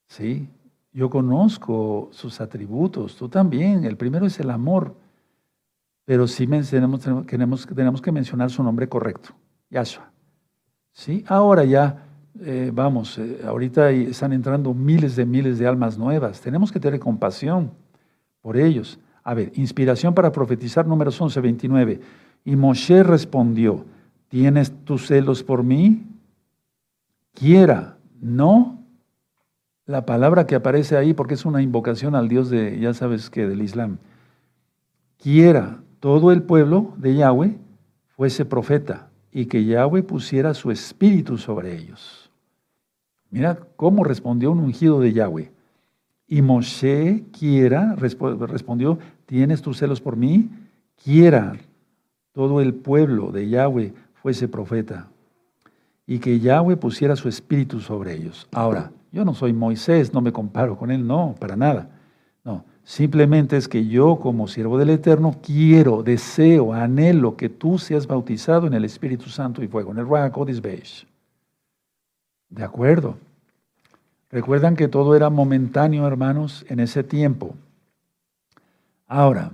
[0.05, 0.47] ¿Sí?
[0.93, 3.83] Yo conozco sus atributos, tú también.
[3.83, 4.95] El primero es el amor.
[6.05, 9.29] Pero sí tenemos, tenemos, que mencionar su nombre correcto,
[9.71, 10.11] Yahshua.
[10.91, 11.23] ¿Sí?
[11.27, 12.05] Ahora ya,
[12.41, 16.41] eh, vamos, eh, ahorita están entrando miles de miles de almas nuevas.
[16.41, 17.71] Tenemos que tener compasión
[18.41, 18.99] por ellos.
[19.23, 21.99] A ver, inspiración para profetizar, números 11, 29.
[22.45, 23.85] Y Moshe respondió,
[24.27, 26.05] ¿tienes tus celos por mí?
[27.33, 28.83] Quiera, no.
[29.85, 33.47] La palabra que aparece ahí, porque es una invocación al Dios de, ya sabes que,
[33.47, 33.97] del Islam.
[35.17, 37.57] Quiera todo el pueblo de Yahweh
[38.09, 42.29] fuese profeta y que Yahweh pusiera su espíritu sobre ellos.
[43.29, 45.51] Mira cómo respondió un ungido de Yahweh.
[46.29, 50.49] Y Moshe quiera, respondió, ¿Tienes tus celos por mí?
[51.03, 51.55] Quiera
[52.33, 55.07] todo el pueblo de Yahweh fuese profeta
[56.07, 58.47] y que Yahweh pusiera su espíritu sobre ellos.
[58.51, 61.89] Ahora, yo no soy Moisés, no me comparo con él, no, para nada.
[62.43, 68.07] No, simplemente es que yo como siervo del Eterno quiero, deseo, anhelo que tú seas
[68.07, 71.05] bautizado en el Espíritu Santo y fuego, en el Ruach Beis.
[72.49, 73.17] ¿De acuerdo?
[74.31, 77.55] Recuerdan que todo era momentáneo, hermanos, en ese tiempo.
[79.07, 79.51] Ahora,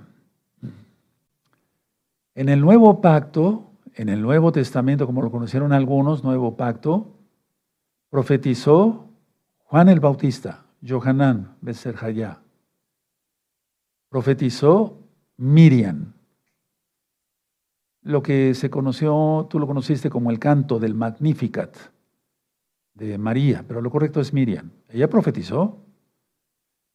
[2.36, 7.16] en el nuevo pacto, en el Nuevo Testamento, como lo conocieron algunos, nuevo pacto,
[8.10, 9.08] profetizó
[9.60, 12.42] Juan el Bautista, Johanán Beserjayá.
[14.10, 15.00] Profetizó
[15.38, 16.14] Miriam.
[18.02, 21.95] Lo que se conoció, tú lo conociste como el canto del Magnificat
[22.96, 24.72] de María, pero lo correcto es Miriam.
[24.90, 25.78] Ella profetizó.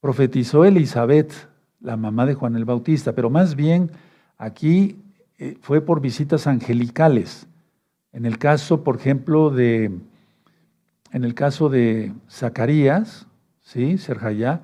[0.00, 1.32] Profetizó Elizabeth,
[1.80, 3.90] la mamá de Juan el Bautista, pero más bien
[4.38, 4.96] aquí
[5.38, 7.46] eh, fue por visitas angelicales.
[8.12, 9.92] En el caso, por ejemplo, de,
[11.12, 13.26] en el caso de Zacarías,
[13.60, 13.98] ¿sí?
[13.98, 14.62] Serjayá,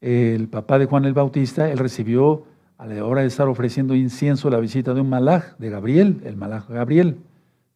[0.00, 2.44] el papá de Juan el Bautista, él recibió
[2.76, 6.36] a la hora de estar ofreciendo incienso la visita de un malaj, de Gabriel, el
[6.36, 7.18] malaj Gabriel,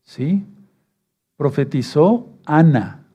[0.02, 0.44] ¿sí?
[1.40, 3.06] Profetizó Ana,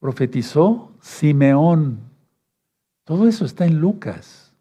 [0.00, 2.00] profetizó Simeón.
[3.04, 4.52] Todo eso está en Lucas.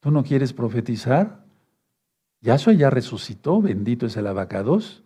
[0.00, 1.44] ¿Tú no quieres profetizar?
[2.40, 5.04] Yahshua ya resucitó, bendito es el abacados.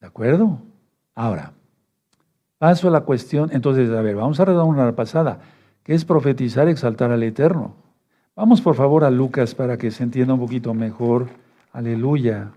[0.00, 0.60] ¿De acuerdo?
[1.16, 1.52] Ahora,
[2.58, 3.50] paso a la cuestión.
[3.52, 5.40] Entonces, a ver, vamos a redondear una pasada.
[5.82, 7.74] ¿Qué es profetizar, exaltar al Eterno?
[8.36, 11.30] Vamos por favor a Lucas para que se entienda un poquito mejor.
[11.72, 12.52] Aleluya.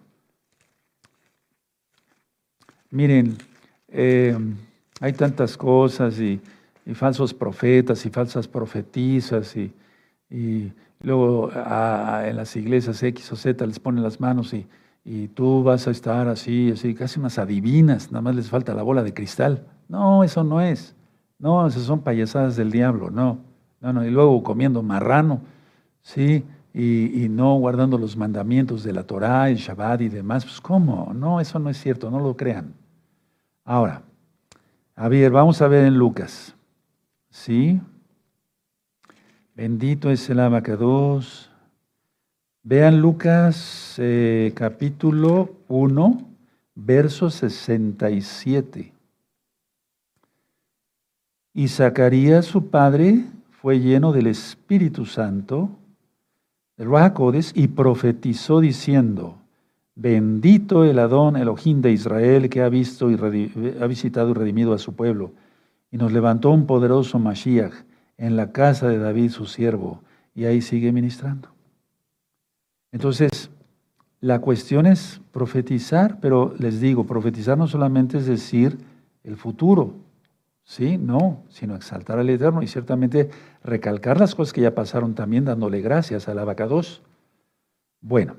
[2.92, 3.38] Miren,
[3.88, 4.36] eh,
[5.00, 6.42] hay tantas cosas y,
[6.94, 9.72] falsos profetas y falsas profetizas y,
[11.02, 14.66] luego en las iglesias X o Z les ponen las manos y,
[15.06, 18.84] y tú vas a estar así, así, casi unas adivinas, nada más les falta la
[18.84, 19.66] bola de cristal.
[19.88, 20.96] No, eso no es.
[21.40, 23.40] No, esas son payasadas del diablo, no.
[23.82, 25.42] No, no, y luego comiendo marrano,
[26.02, 30.44] sí, y, y, no guardando los mandamientos de la Torá, el Shabbat y demás.
[30.44, 31.12] Pues, ¿cómo?
[31.16, 32.74] No, eso no es cierto, no lo crean.
[33.70, 34.02] Ahora,
[34.96, 36.56] a ver, vamos a ver en Lucas.
[37.30, 37.80] ¿Sí?
[39.54, 41.52] Bendito es el abacados.
[42.64, 46.20] Vean Lucas eh, capítulo 1,
[46.74, 48.92] verso 67.
[51.54, 55.70] Y Zacarías, su padre, fue lleno del Espíritu Santo,
[56.76, 59.38] del Rahacodes, y profetizó diciendo,
[60.02, 63.16] Bendito el Adón Elohim de Israel que ha visto y
[63.82, 65.34] ha visitado y redimido a su pueblo,
[65.92, 67.74] y nos levantó un poderoso Mashiach
[68.18, 70.02] en la casa de David, su siervo,
[70.34, 71.50] y ahí sigue ministrando.
[72.94, 73.52] Entonces,
[74.22, 78.78] la cuestión es profetizar, pero les digo, profetizar no solamente es decir
[79.26, 79.96] el futuro,
[80.64, 80.98] ¿sí?
[80.98, 83.32] No, sino exaltar al Eterno y ciertamente
[83.66, 87.02] recalcar las cosas que ya pasaron también dándole gracias al abacados.
[88.00, 88.38] Bueno,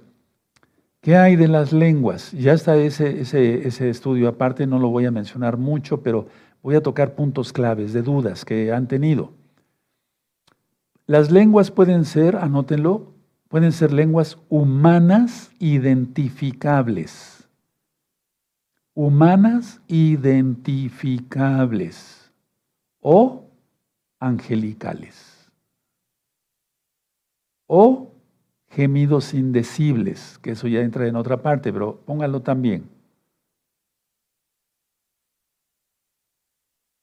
[1.00, 2.32] ¿qué hay de las lenguas?
[2.32, 6.28] Ya está ese, ese, ese estudio aparte, no lo voy a mencionar mucho, pero
[6.62, 9.32] voy a tocar puntos claves de dudas que han tenido.
[11.06, 13.14] Las lenguas pueden ser, anótenlo,
[13.48, 17.48] pueden ser lenguas humanas identificables.
[18.94, 22.30] Humanas identificables
[23.00, 23.50] o
[24.20, 25.50] angelicales.
[27.66, 28.12] O
[28.70, 32.88] gemidos indecibles, que eso ya entra en otra parte, pero pónganlo también.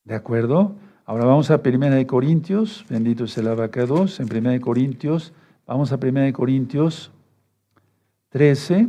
[0.04, 0.76] ¿De acuerdo?
[1.06, 5.34] Ahora vamos a Primera de Corintios, bendito es el abacados, en Primera de Corintios
[5.68, 7.12] Vamos a 1 Corintios
[8.30, 8.88] 13.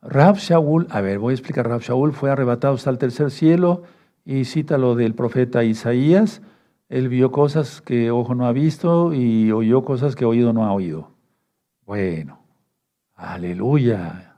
[0.00, 3.82] Rab Shaul, a ver, voy a explicar, Rab Shaul fue arrebatado hasta el tercer cielo
[4.24, 6.40] y cita lo del profeta Isaías.
[6.92, 10.72] Él vio cosas que ojo no ha visto y oyó cosas que oído no ha
[10.74, 11.10] oído.
[11.86, 12.38] Bueno,
[13.14, 14.36] aleluya.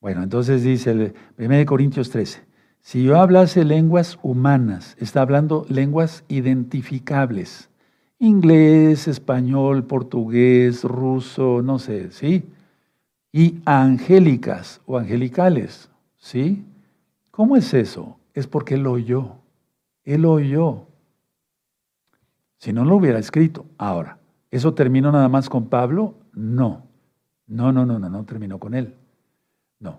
[0.00, 2.44] Bueno, entonces dice el 1 Corintios 13,
[2.80, 7.70] si yo hablase lenguas humanas, está hablando lenguas identificables
[8.18, 12.44] inglés, español, portugués, ruso, no sé, ¿sí?
[13.32, 16.64] Y angélicas o angelicales, ¿sí?
[17.30, 18.16] ¿Cómo es eso?
[18.34, 19.36] Es porque él oyó,
[20.04, 20.88] él oyó.
[22.62, 23.66] Si no lo hubiera escrito.
[23.76, 24.18] Ahora,
[24.52, 26.14] ¿eso terminó nada más con Pablo?
[26.32, 26.86] No.
[27.48, 28.94] No, no, no, no, no terminó con él.
[29.80, 29.98] No.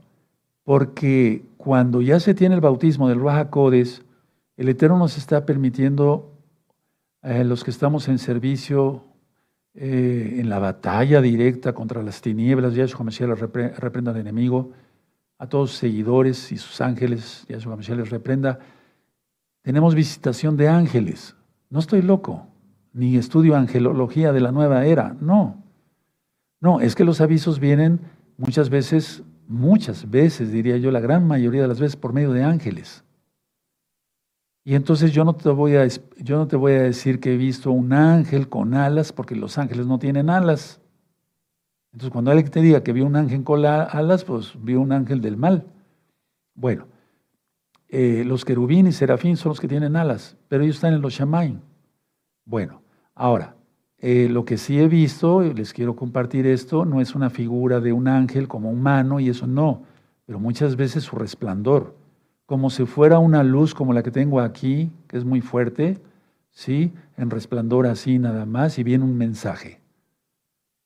[0.64, 3.50] Porque cuando ya se tiene el bautismo del Raja
[4.56, 6.32] el Eterno nos está permitiendo
[7.22, 9.04] eh, los que estamos en servicio
[9.74, 13.40] eh, en la batalla directa contra las tinieblas, Yahshua Mashiach les
[13.78, 14.72] reprenda al enemigo,
[15.38, 18.60] a todos sus seguidores y sus ángeles, Yahshua Mashiach les reprenda.
[19.64, 21.36] Tenemos visitación de ángeles.
[21.70, 22.53] No estoy loco,
[22.94, 25.64] ni estudio angelología de la nueva era, no.
[26.62, 28.00] No, es que los avisos vienen
[28.38, 32.44] muchas veces, muchas veces, diría yo, la gran mayoría de las veces por medio de
[32.44, 33.04] ángeles.
[34.64, 37.38] Y entonces yo no, te voy a, yo no te voy a decir que he
[37.38, 40.80] visto un ángel con alas, porque los ángeles no tienen alas.
[41.92, 45.20] Entonces cuando alguien te diga que vio un ángel con alas, pues vio un ángel
[45.20, 45.66] del mal.
[46.56, 46.88] Bueno,
[47.90, 51.14] eh, los querubín y serafín son los que tienen alas, pero ellos están en los
[51.14, 51.60] shamaim.
[52.46, 52.83] Bueno,
[53.16, 53.56] ahora,
[53.98, 57.94] eh, lo que sí he visto, les quiero compartir esto, no es una figura de
[57.94, 59.84] un ángel como humano y eso no,
[60.26, 61.96] pero muchas veces su resplandor
[62.46, 65.98] como si fuera una luz como la que tengo aquí, que es muy fuerte,
[66.52, 66.94] ¿sí?
[67.18, 69.80] En resplandor así nada más y viene un mensaje.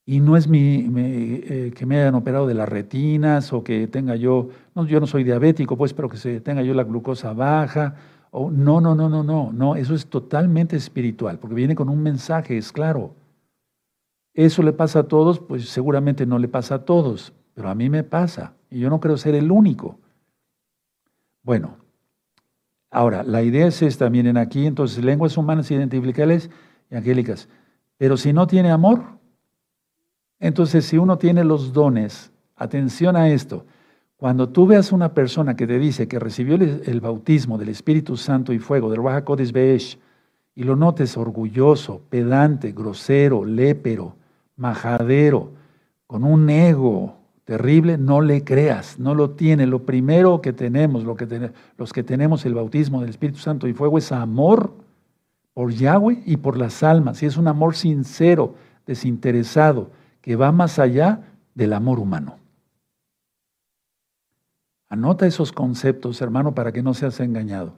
[0.05, 4.15] Y no es mi, eh, que me hayan operado de las retinas o que tenga
[4.15, 7.95] yo, no, yo no soy diabético, pues, pero que se tenga yo la glucosa baja.
[8.39, 12.03] O, no, no, no, no, no, no, eso es totalmente espiritual, porque viene con un
[12.03, 13.15] mensaje, es claro.
[14.35, 17.89] Eso le pasa a todos, pues seguramente no le pasa a todos, pero a mí
[17.89, 19.97] me pasa y yo no creo ser el único.
[21.41, 21.77] Bueno,
[22.91, 26.51] ahora, la idea es esta, miren aquí, entonces, lenguas humanas identificables
[26.91, 27.49] y angélicas.
[27.97, 29.17] Pero si no tiene amor,
[30.39, 33.65] entonces, si uno tiene los dones, atención a esto,
[34.17, 38.51] cuando tú veas una persona que te dice que recibió el, bautismo del Espíritu Santo
[38.51, 39.99] y fuego, del Raja Be'esh,
[40.55, 44.15] y lo notes orgulloso, pedante, grosero, lépero,
[44.55, 45.51] majadero,
[46.07, 49.67] con un ego terrible, no le creas, no lo tiene.
[49.67, 53.73] Lo primero que tenemos, lo que los que tenemos el bautismo del Espíritu Santo y
[53.73, 54.73] fuego, es amor
[55.53, 57.21] por Yahweh y por las almas.
[57.21, 58.55] Y es un amor sincero,
[58.87, 59.91] desinteresado
[60.21, 61.21] que va más allá
[61.53, 62.37] del amor humano.
[64.89, 67.77] Anota esos conceptos, hermano, para que no seas engañado.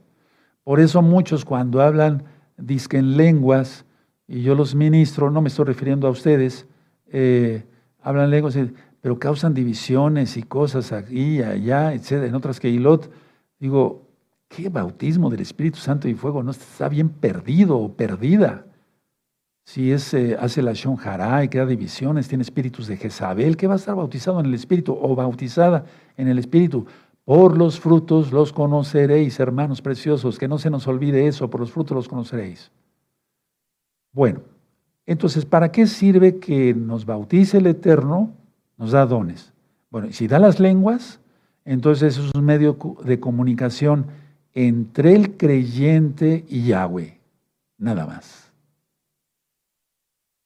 [0.64, 2.24] Por eso muchos cuando hablan,
[2.57, 3.86] disquen lenguas,
[4.28, 6.68] y yo los ministro, no me estoy refiriendo a ustedes,
[7.07, 7.66] eh,
[8.01, 8.55] hablan lenguas,
[9.01, 12.24] pero causan divisiones y cosas aquí allá, etc.
[12.28, 13.12] En otras que Ilot,
[13.60, 14.07] digo,
[14.47, 16.43] ¿qué bautismo del Espíritu Santo y fuego?
[16.43, 18.66] No está bien perdido o perdida
[19.70, 20.98] si eh, hace la Shon
[21.44, 24.98] y crea divisiones, tiene espíritus de Jezabel, que va a estar bautizado en el Espíritu
[25.00, 25.86] o bautizada
[26.18, 26.88] en el Espíritu.
[27.24, 31.72] Por los frutos los conoceréis, hermanos preciosos, que no se nos olvide eso, por los
[31.72, 32.72] frutos los conoceréis.
[34.12, 34.40] Bueno,
[35.06, 38.32] entonces, ¿para qué sirve que nos bautice el Eterno?
[38.76, 39.54] Nos da dones.
[39.92, 41.20] Bueno, y si da las lenguas,
[41.64, 44.08] entonces es un medio de comunicación
[44.56, 47.20] entre el creyente y Yahweh,
[47.78, 48.49] nada más.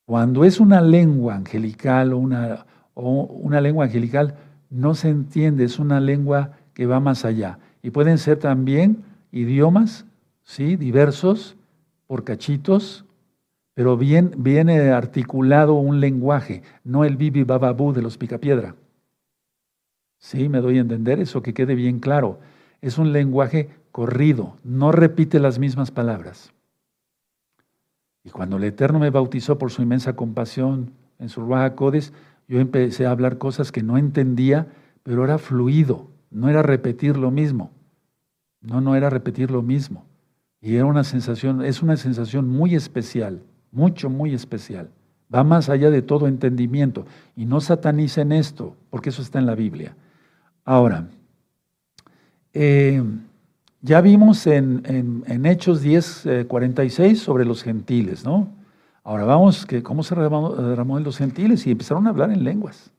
[0.06, 4.34] Cuando es una lengua angelical o una, o una lengua angelical,
[4.70, 7.58] no se entiende, es una lengua que va más allá.
[7.82, 10.06] Y pueden ser también idiomas,
[10.42, 10.76] ¿sí?
[10.76, 11.56] diversos,
[12.06, 13.04] por cachitos,
[13.74, 18.76] pero bien, viene articulado un lenguaje, no el bibi bababú de los picapiedra.
[20.18, 20.48] ¿Sí?
[20.48, 21.42] ¿Me doy a entender eso?
[21.42, 22.38] Que quede bien claro.
[22.80, 26.53] Es un lenguaje corrido, no repite las mismas palabras.
[28.24, 32.12] Y cuando el Eterno me bautizó por su inmensa compasión en su Ruach Codes,
[32.48, 34.68] yo empecé a hablar cosas que no entendía,
[35.02, 37.70] pero era fluido, no era repetir lo mismo.
[38.60, 40.06] No, no era repetir lo mismo.
[40.60, 44.88] Y era una sensación, es una sensación muy especial, mucho, muy especial.
[45.32, 47.04] Va más allá de todo entendimiento.
[47.36, 49.94] Y no satanicen esto, porque eso está en la Biblia.
[50.64, 51.08] Ahora,
[52.54, 53.02] eh,
[53.84, 58.48] ya vimos en, Hechos 10, 46 eh, sobre los gentiles, ¿no?
[59.02, 61.66] Ahora vamos, que ¿cómo se derramó, en los gentiles?
[61.66, 62.90] Y empezaron a hablar en lenguas.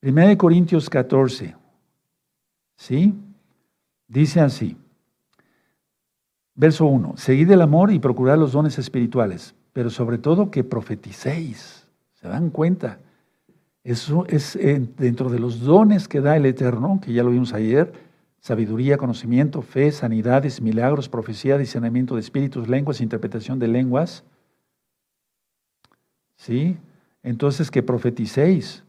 [0.00, 1.54] Primera de Corintios 14,
[2.74, 3.14] ¿sí?
[4.08, 4.76] Dice así,
[6.56, 11.86] verso 1, seguid el amor y procurad los dones espirituales, pero sobre todo que profeticéis.
[12.14, 12.98] ¿Se dan cuenta?
[13.84, 14.58] Eso es
[14.96, 18.07] dentro de los dones que da el Eterno, que ya lo vimos ayer,
[18.40, 24.24] sabiduría, conocimiento, fe, sanidades, milagros, profecía, discernimiento de espíritus, lenguas, interpretación de lenguas.
[26.36, 26.76] ¿Sí?
[27.22, 28.84] Entonces que profeticéis.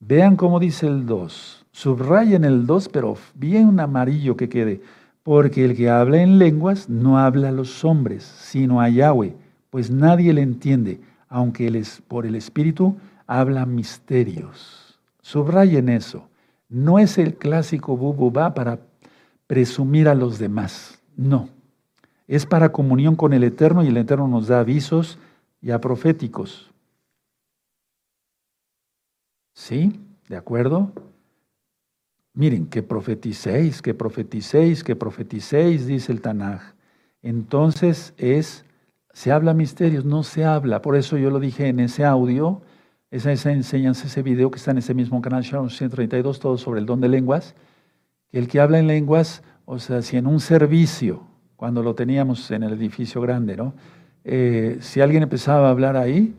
[0.00, 1.66] Vean cómo dice el 2.
[1.70, 4.80] Subrayen el 2, pero bien amarillo que quede.
[5.22, 9.36] Porque el que habla en lenguas no habla a los hombres, sino a Yahweh,
[9.70, 12.96] pues nadie le entiende, aunque por el Espíritu
[13.28, 14.98] habla misterios.
[15.20, 16.28] Subrayen eso.
[16.72, 18.80] No es el clásico bububá para
[19.46, 21.50] presumir a los demás, no.
[22.26, 25.18] Es para comunión con el Eterno y el Eterno nos da avisos
[25.60, 26.70] ya proféticos.
[29.52, 30.00] ¿Sí?
[30.30, 30.90] ¿De acuerdo?
[32.32, 36.72] Miren, que profeticéis, que profeticéis, que profeticéis, dice el Tanaj.
[37.20, 38.64] Entonces es,
[39.12, 40.80] se habla misterios, no se habla.
[40.80, 42.62] Por eso yo lo dije en ese audio,
[43.12, 46.86] esa, esa enseñanza, ese video que está en ese mismo canal, 132, todo sobre el
[46.86, 47.54] don de lenguas.
[48.32, 51.22] El que habla en lenguas, o sea, si en un servicio,
[51.54, 53.74] cuando lo teníamos en el edificio grande, ¿no?
[54.24, 56.34] Eh, si alguien empezaba a hablar ahí,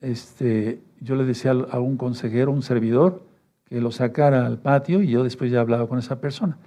[0.00, 3.22] este, yo le decía a un consejero, un servidor,
[3.64, 6.58] que lo sacara al patio y yo después ya hablaba con esa persona.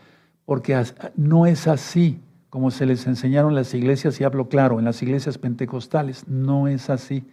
[0.45, 0.81] Porque
[1.15, 2.19] no es así
[2.49, 6.89] como se les enseñaron las iglesias, y hablo claro, en las iglesias pentecostales, no es
[6.89, 7.25] así,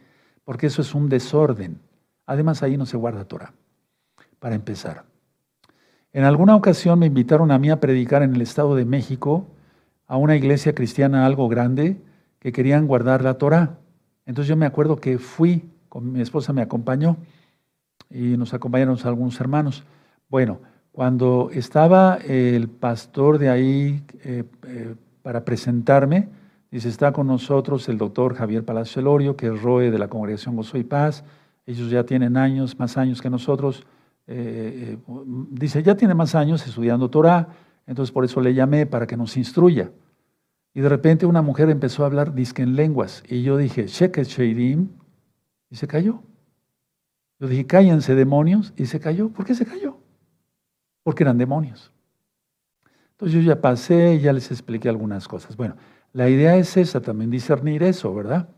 [0.44, 1.78] porque eso es un desorden.
[2.26, 3.52] Además, ahí no se guarda Torah,
[4.38, 5.04] para empezar.
[6.12, 9.46] En alguna ocasión me invitaron a mí a predicar en el Estado de México
[10.06, 11.96] a una iglesia cristiana algo grande
[12.38, 13.78] que querían guardar la Torah.
[14.26, 17.16] Entonces yo me acuerdo que fui, con mi esposa me acompañó
[18.10, 19.84] y nos acompañaron algunos hermanos.
[20.28, 20.60] Bueno,
[20.92, 26.28] cuando estaba el pastor de ahí eh, eh, para presentarme,
[26.70, 30.56] dice, está con nosotros el doctor Javier Palacio Elorio, que es ROE de la Congregación
[30.56, 31.24] Gozo y Paz.
[31.66, 33.84] Ellos ya tienen años, más años que nosotros.
[34.26, 34.98] Eh,
[35.50, 37.48] dice, ya tiene más años estudiando Torah,
[37.86, 39.90] entonces por eso le llamé para que nos instruya.
[40.74, 43.22] Y de repente una mujer empezó a hablar disque en lenguas.
[43.28, 44.88] Y yo dije, Sheket Sheidim,
[45.70, 46.22] y se cayó.
[47.38, 49.30] Yo dije, cállense demonios, y se cayó.
[49.30, 49.98] ¿Por qué se cayó?
[51.02, 51.92] Porque eran demonios.
[53.12, 55.56] Entonces yo ya pasé ya les expliqué algunas cosas.
[55.56, 55.76] Bueno,
[56.12, 58.48] la idea es esa, también discernir eso, ¿verdad?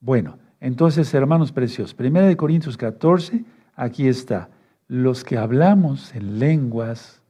[0.00, 3.44] Bueno, entonces, hermanos preciosos, 1 Corintios 14,
[3.74, 4.50] aquí está.
[4.86, 7.22] Los que hablamos en lenguas,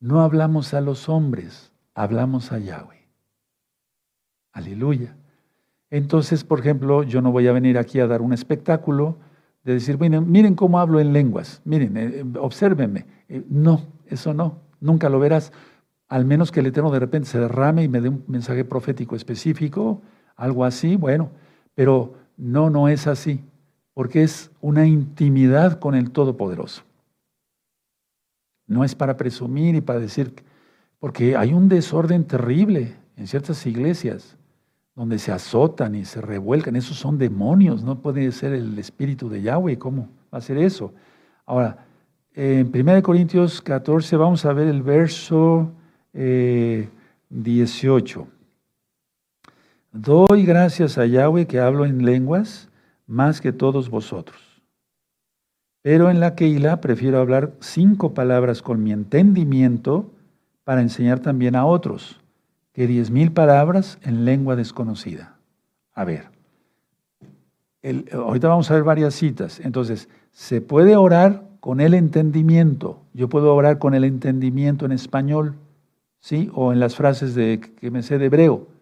[0.00, 3.06] no hablamos a los hombres, hablamos a Yahweh.
[4.52, 5.14] Aleluya.
[5.90, 9.18] Entonces, por ejemplo, yo no voy a venir aquí a dar un espectáculo
[9.62, 13.06] de decir, miren, cómo hablo en lenguas, miren, eh, obsérvenme.
[13.28, 15.52] Eh, no, eso no, nunca lo verás.
[16.08, 19.14] Al menos que el Eterno de repente se derrame y me dé un mensaje profético
[19.14, 20.02] específico,
[20.36, 21.30] algo así, bueno,
[21.74, 23.40] pero no, no es así,
[23.94, 26.82] porque es una intimidad con el Todopoderoso.
[28.66, 30.34] No es para presumir y para decir,
[30.98, 34.36] porque hay un desorden terrible en ciertas iglesias
[34.94, 39.42] donde se azotan y se revuelcan, esos son demonios, no puede ser el espíritu de
[39.42, 40.92] Yahweh, ¿cómo va a ser eso?
[41.44, 41.84] Ahora,
[42.34, 45.70] en 1 Corintios 14 vamos a ver el verso
[46.12, 48.26] 18.
[49.98, 52.68] Doy gracias a Yahweh que hablo en lenguas
[53.06, 54.38] más que todos vosotros.
[55.80, 60.10] Pero en la Keilah prefiero hablar cinco palabras con mi entendimiento
[60.64, 62.20] para enseñar también a otros
[62.74, 65.38] que diez mil palabras en lengua desconocida.
[65.94, 66.24] A ver,
[68.12, 69.60] ahorita vamos a ver varias citas.
[69.60, 73.00] Entonces, se puede orar con el entendimiento.
[73.14, 75.54] Yo puedo orar con el entendimiento en español,
[76.20, 76.50] ¿sí?
[76.52, 78.75] O en las frases de, que me sé de hebreo.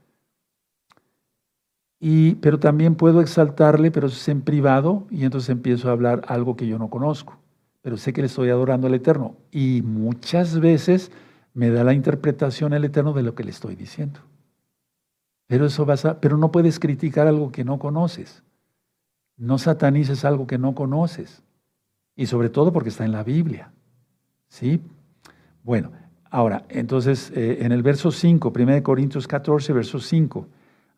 [2.41, 6.55] Pero también puedo exaltarle, pero eso es en privado, y entonces empiezo a hablar algo
[6.55, 7.39] que yo no conozco.
[7.81, 9.37] Pero sé que le estoy adorando al Eterno.
[9.51, 11.11] Y muchas veces
[11.55, 14.21] me da la interpretación el Eterno de lo que le estoy diciendo.
[15.47, 18.43] Pero, eso vas a, pero no puedes criticar algo que no conoces.
[19.39, 21.43] No satanices algo que no conoces.
[22.17, 23.73] Y sobre todo porque está en la Biblia.
[24.49, 24.83] ¿Sí?
[25.63, 25.91] Bueno,
[26.31, 30.47] ahora, entonces, eh, en el verso 5, 1 Corintios 14, verso 5.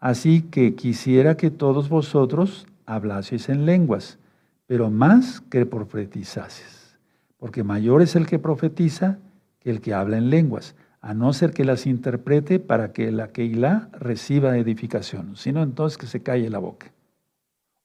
[0.06, 4.20] Así que quisiera que todos vosotros hablaseis en lenguas,
[4.68, 6.96] pero más que profetizases.
[7.38, 9.18] Porque mayor es el que profetiza
[9.62, 13.88] el que habla en lenguas, a no ser que las interprete para que la Keilah
[13.94, 16.92] reciba edificación, sino entonces que se calle la boca.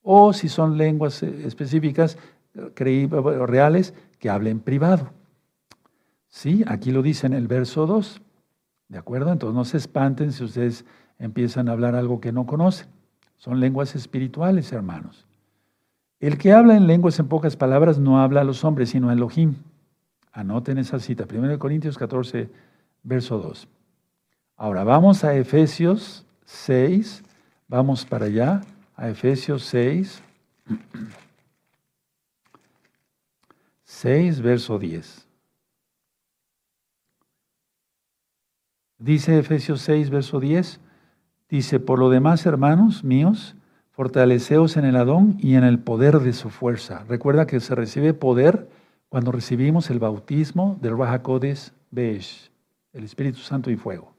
[0.04, 2.20] O si son lenguas eh, específicas,
[2.76, 5.10] reales, que hable en privado.
[6.28, 8.22] Sí, aquí lo dice en el verso 2.
[8.90, 9.32] ¿De acuerdo?
[9.32, 10.86] Entonces no se espanten si ustedes
[11.22, 12.88] empiezan a hablar algo que no conocen.
[13.38, 15.26] Son lenguas espirituales, hermanos.
[16.20, 19.14] El que habla en lenguas, en pocas palabras, no habla a los hombres, sino a
[19.14, 19.56] Elohim.
[20.32, 22.50] Anoten esa cita, 1 Corintios 14,
[23.04, 23.68] verso 2.
[24.58, 27.24] Ahora vamos a Efesios 6,
[27.68, 28.62] vamos para allá,
[28.96, 30.22] a Efesios 6,
[33.84, 35.28] 6, verso 10.
[39.00, 40.80] Dice Efesios 6, verso 10,
[41.52, 43.56] dice, por lo demás, hermanos míos,
[43.92, 47.04] fortaleceos en el Adón y en el poder de su fuerza.
[47.08, 48.70] Recuerda que se recibe poder
[49.10, 52.50] cuando recibimos el bautismo del Rahakodes Besh,
[52.94, 54.14] el Espíritu Santo y fuego.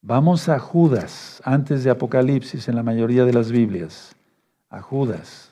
[0.00, 4.14] Vamos a Judas, antes de Apocalipsis en la mayoría de las Biblias.
[4.70, 5.50] A Judas,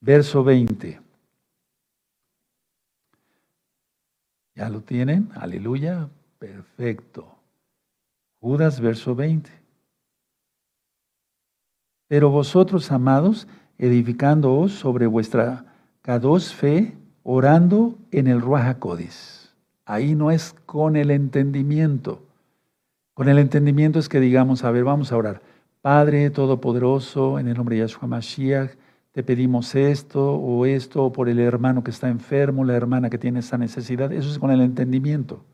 [0.00, 1.00] verso 20.
[4.54, 5.30] ¿Ya lo tienen?
[5.34, 6.10] Aleluya.
[6.38, 7.36] Perfecto.
[8.40, 9.59] Judas, verso 20.
[12.10, 13.46] Pero vosotros, amados,
[13.78, 15.64] edificándoos sobre vuestra
[16.02, 18.78] Kados fe, orando en el Ruach
[19.86, 22.20] Ahí no es con el entendimiento.
[23.14, 25.40] Con el entendimiento es que digamos, a ver, vamos a orar.
[25.82, 28.72] Padre Todopoderoso, en el nombre de Yahshua Mashiach,
[29.12, 33.18] te pedimos esto o esto, o por el hermano que está enfermo, la hermana que
[33.18, 34.10] tiene esa necesidad.
[34.12, 35.44] Eso es con el entendimiento.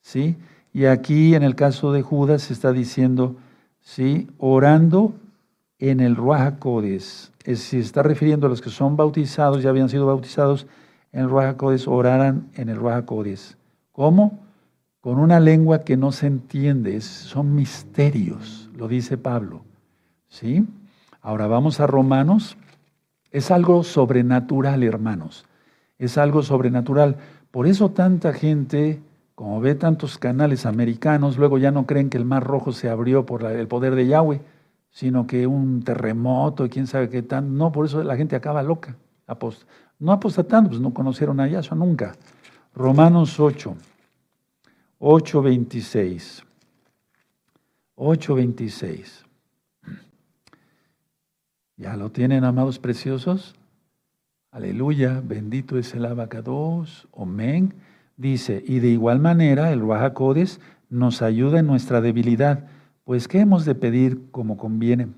[0.00, 0.36] ¿Sí?
[0.72, 3.36] Y aquí, en el caso de Judas, se está diciendo,
[3.82, 4.30] ¿sí?
[4.38, 5.16] Orando
[5.90, 10.06] en el Ruach Es se está refiriendo a los que son bautizados, ya habían sido
[10.06, 10.68] bautizados,
[11.10, 13.04] en el Ruach oraran en el Ruach
[13.90, 14.38] ¿Cómo?
[15.00, 19.64] Con una lengua que no se entiende, son misterios, lo dice Pablo.
[20.28, 20.64] ¿Sí?
[21.20, 22.56] Ahora vamos a Romanos.
[23.32, 25.46] Es algo sobrenatural, hermanos.
[25.98, 27.16] Es algo sobrenatural.
[27.50, 29.02] Por eso tanta gente,
[29.34, 33.26] como ve tantos canales americanos, luego ya no creen que el Mar Rojo se abrió
[33.26, 34.40] por el poder de Yahweh,
[34.92, 37.56] sino que un terremoto y quién sabe qué tan.
[37.56, 38.96] No, por eso la gente acaba loca.
[39.98, 42.12] no apostatando, pues no conocieron a Yahshua nunca.
[42.74, 43.74] Romanos 8,
[44.98, 46.44] 8, 26.
[47.96, 49.24] 8, 26.
[51.76, 53.54] ¿Ya lo tienen, amados preciosos?
[54.50, 57.74] Aleluya, bendito es el abacados, amén.
[58.18, 62.68] Dice, y de igual manera el Ruajacodes nos ayuda en nuestra debilidad,
[63.04, 65.08] pues ¿qué hemos de pedir como conviene?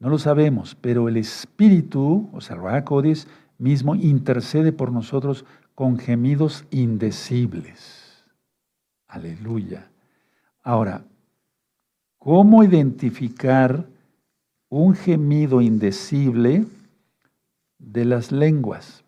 [0.00, 3.28] No lo sabemos, pero el Espíritu, o sea, el Ruajacodes
[3.58, 8.24] mismo intercede por nosotros con gemidos indecibles.
[9.06, 9.90] Aleluya.
[10.62, 11.04] Ahora,
[12.18, 13.86] ¿cómo identificar
[14.74, 16.66] un gemido indecible
[17.78, 19.04] de las lenguas.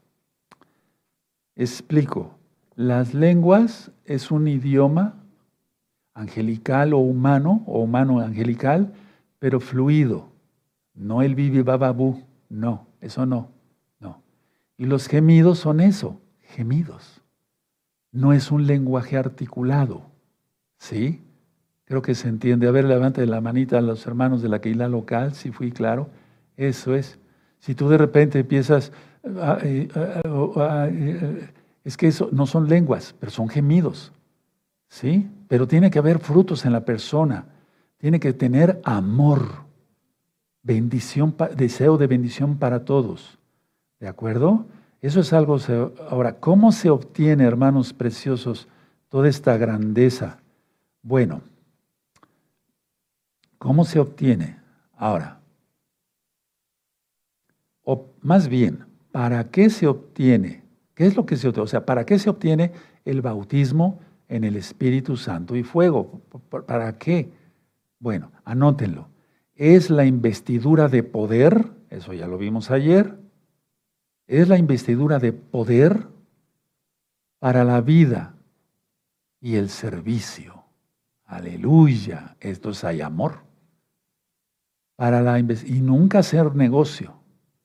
[1.57, 2.39] Explico,
[2.77, 5.17] las lenguas es un idioma
[6.17, 8.93] angelical o humano, o humano angelical,
[9.39, 10.31] pero fluido,
[10.95, 13.51] no el bibi bababú, no, eso no,
[14.01, 14.23] no.
[14.79, 17.21] Y los gemidos son eso, gemidos.
[18.13, 20.07] No es un lenguaje articulado,
[20.79, 21.23] ¿sí?
[21.85, 22.67] Creo que se entiende.
[22.67, 26.09] A ver, levante la manita a los hermanos de la Keila local, si fui claro.
[26.57, 27.19] Eso es.
[27.59, 28.91] Si tú de repente empiezas,
[29.63, 31.51] eh, eh,
[31.85, 34.13] es que eso no son lenguas, pero son gemidos.
[34.89, 35.29] ¿Sí?
[35.49, 37.47] Pero tiene que haber frutos en la persona.
[37.99, 39.65] Tiene que tener amor,
[40.63, 43.39] bendición, deseo de bendición para todos.
[44.01, 44.67] ¿De acuerdo?
[45.01, 45.59] Eso es algo.
[46.11, 48.69] Ahora, ¿cómo se obtiene, hermanos preciosos,
[49.09, 50.39] toda esta grandeza?
[51.03, 51.41] Bueno,
[53.59, 54.59] ¿Cómo se obtiene?
[54.97, 55.41] Ahora,
[57.83, 60.63] o más bien, ¿para qué se obtiene?
[60.95, 61.65] ¿Qué es lo que se obtiene?
[61.65, 62.73] O sea, ¿para qué se obtiene
[63.05, 63.99] el bautismo
[64.29, 66.23] en el Espíritu Santo y fuego?
[66.67, 67.31] ¿Para qué?
[67.99, 69.09] Bueno, anótenlo.
[69.55, 73.19] Es la investidura de poder, eso ya lo vimos ayer,
[74.27, 76.09] es la investidura de poder
[77.39, 78.35] para la vida
[79.41, 80.65] y el servicio.
[81.25, 83.47] Aleluya, esto es hay amor
[84.97, 87.15] para la y nunca hacer negocio.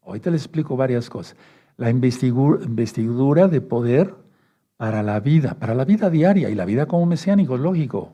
[0.04, 1.38] Ahorita les explico varias cosas.
[1.78, 4.16] La investidura de poder
[4.82, 8.14] para la vida, para la vida diaria y la vida como mesiánico, lógico.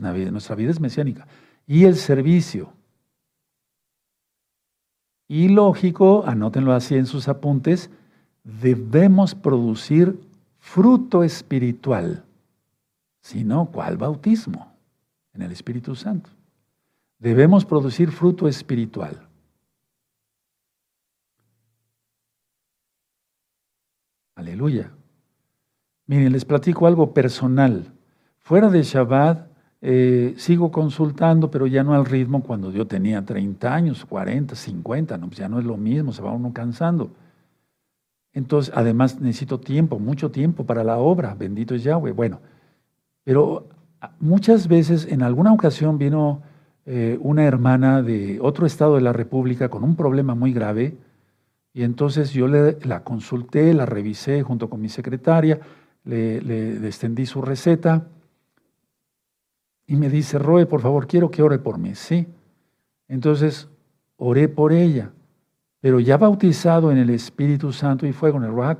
[0.00, 1.26] Nuestra vida es mesiánica.
[1.66, 2.72] Y el servicio.
[5.28, 7.90] Y lógico, anótenlo así en sus apuntes,
[8.44, 10.18] debemos producir
[10.58, 12.24] fruto espiritual.
[13.20, 14.72] Si no, ¿cuál bautismo?
[15.34, 16.30] En el Espíritu Santo.
[17.18, 19.28] Debemos producir fruto espiritual.
[24.34, 24.90] Aleluya.
[26.10, 27.84] Miren, les platico algo personal.
[28.40, 29.46] Fuera de Shabbat,
[29.80, 35.16] eh, sigo consultando, pero ya no al ritmo cuando yo tenía 30 años, 40, 50,
[35.18, 37.12] no, pues ya no es lo mismo, se va uno cansando.
[38.32, 42.10] Entonces, además necesito tiempo, mucho tiempo para la obra, bendito es Yahweh.
[42.10, 42.40] Bueno,
[43.22, 43.68] pero
[44.18, 46.42] muchas veces, en alguna ocasión vino
[46.86, 50.96] eh, una hermana de otro estado de la República con un problema muy grave
[51.72, 55.60] y entonces yo la consulté, la revisé junto con mi secretaria,
[56.04, 58.06] le, le extendí su receta
[59.86, 61.94] y me dice, Roe, por favor, quiero que ore por mí.
[61.94, 62.28] Sí.
[63.08, 63.68] Entonces
[64.16, 65.10] oré por ella,
[65.80, 68.78] pero ya bautizado en el Espíritu Santo y fuego, en el Ruach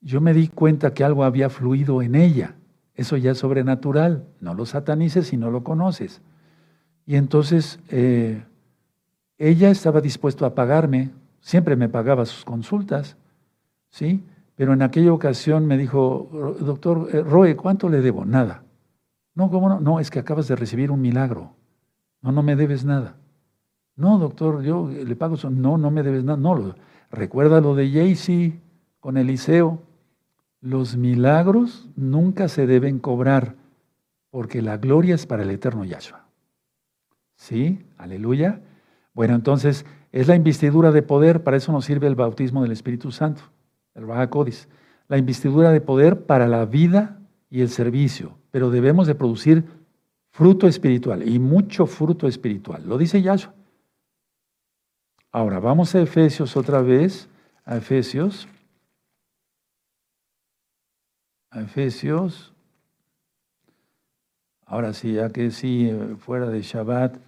[0.00, 2.54] yo me di cuenta que algo había fluido en ella.
[2.94, 4.24] Eso ya es sobrenatural.
[4.40, 6.22] No lo satanices si no lo conoces.
[7.04, 8.42] Y entonces eh,
[9.36, 11.10] ella estaba dispuesta a pagarme,
[11.40, 13.16] siempre me pagaba sus consultas,
[13.90, 14.24] ¿sí?
[14.56, 18.24] Pero en aquella ocasión me dijo, doctor eh, Roe, ¿cuánto le debo?
[18.24, 18.64] Nada.
[19.34, 19.80] No, ¿cómo no?
[19.80, 21.52] No, es que acabas de recibir un milagro.
[22.22, 23.16] No, no me debes nada.
[23.94, 25.50] No, doctor, yo le pago eso.
[25.50, 26.38] No, no me debes nada.
[26.38, 26.74] No,
[27.10, 28.60] recuerda lo de Jaycee
[28.98, 29.82] con Eliseo.
[30.62, 33.56] Los milagros nunca se deben cobrar
[34.30, 36.26] porque la gloria es para el eterno Yahshua.
[37.36, 37.86] ¿Sí?
[37.98, 38.62] Aleluya.
[39.12, 43.12] Bueno, entonces es la investidura de poder, para eso nos sirve el bautismo del Espíritu
[43.12, 43.42] Santo,
[43.96, 44.68] el Codis.
[45.08, 47.18] La investidura de poder para la vida
[47.50, 49.64] y el servicio, pero debemos de producir
[50.30, 52.86] fruto espiritual y mucho fruto espiritual.
[52.86, 53.54] Lo dice Yahshua.
[55.32, 57.28] Ahora, vamos a Efesios otra vez,
[57.64, 58.48] a Efesios.
[61.50, 62.52] A Efesios.
[64.64, 67.18] Ahora sí, ya que sí, fuera de Shabbat,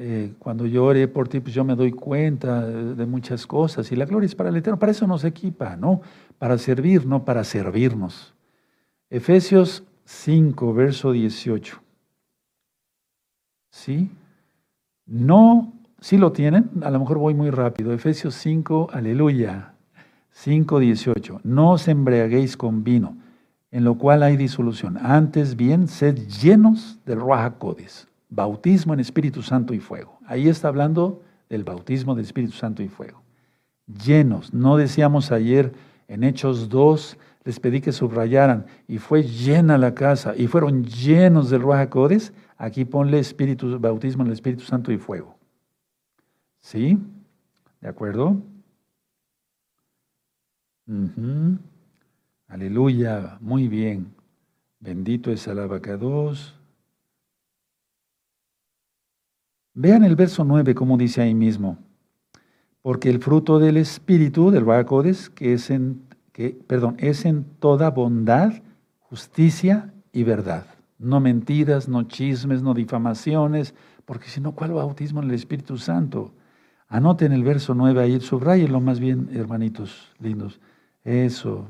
[0.00, 3.96] eh, cuando yo oré por ti, pues yo me doy cuenta de, muchas cosas y
[3.96, 4.78] la gloria es para el Eterno.
[4.78, 6.02] Para eso nos equipa, ¿no?
[6.38, 8.32] Para servir, no para servirnos.
[9.10, 11.82] Efesios 5, verso 18.
[13.72, 14.08] ¿Sí?
[15.04, 17.92] No, si lo tienen, a lo mejor voy muy rápido.
[17.92, 19.74] Efesios 5, aleluya.
[20.30, 21.40] 5, 18.
[21.42, 23.16] No os embriaguéis con vino,
[23.72, 24.96] en lo cual hay disolución.
[24.96, 27.54] Antes bien, sed llenos del Ruach
[28.28, 30.18] bautismo en Espíritu Santo y fuego.
[30.26, 33.22] Ahí está hablando del bautismo del Espíritu Santo y fuego.
[33.86, 35.72] Llenos, no decíamos ayer
[36.08, 41.48] en Hechos 2, les pedí que subrayaran, y fue llena la casa, y fueron llenos
[41.48, 41.88] del Ruach
[42.58, 45.38] aquí ponle Espíritu, bautismo en el Espíritu Santo y fuego.
[46.58, 46.98] ¿Sí?
[47.80, 48.42] ¿De acuerdo?
[52.48, 54.14] Aleluya, muy bien.
[54.80, 56.57] Bendito es el abacados.
[59.80, 61.78] Vean el verso 9, como dice ahí mismo.
[62.82, 66.02] Porque el fruto del Espíritu, del Bacodes, que es en,
[66.32, 68.54] que, perdón, es en toda bondad,
[68.98, 70.66] justicia y verdad.
[70.98, 73.72] No mentiras, no chismes, no difamaciones,
[74.04, 76.32] porque si no, ¿cuál bautismo en el Espíritu Santo?
[76.88, 80.60] Anoten el verso 9 ahí, subrayenlo más bien, hermanitos lindos.
[81.04, 81.68] Eso.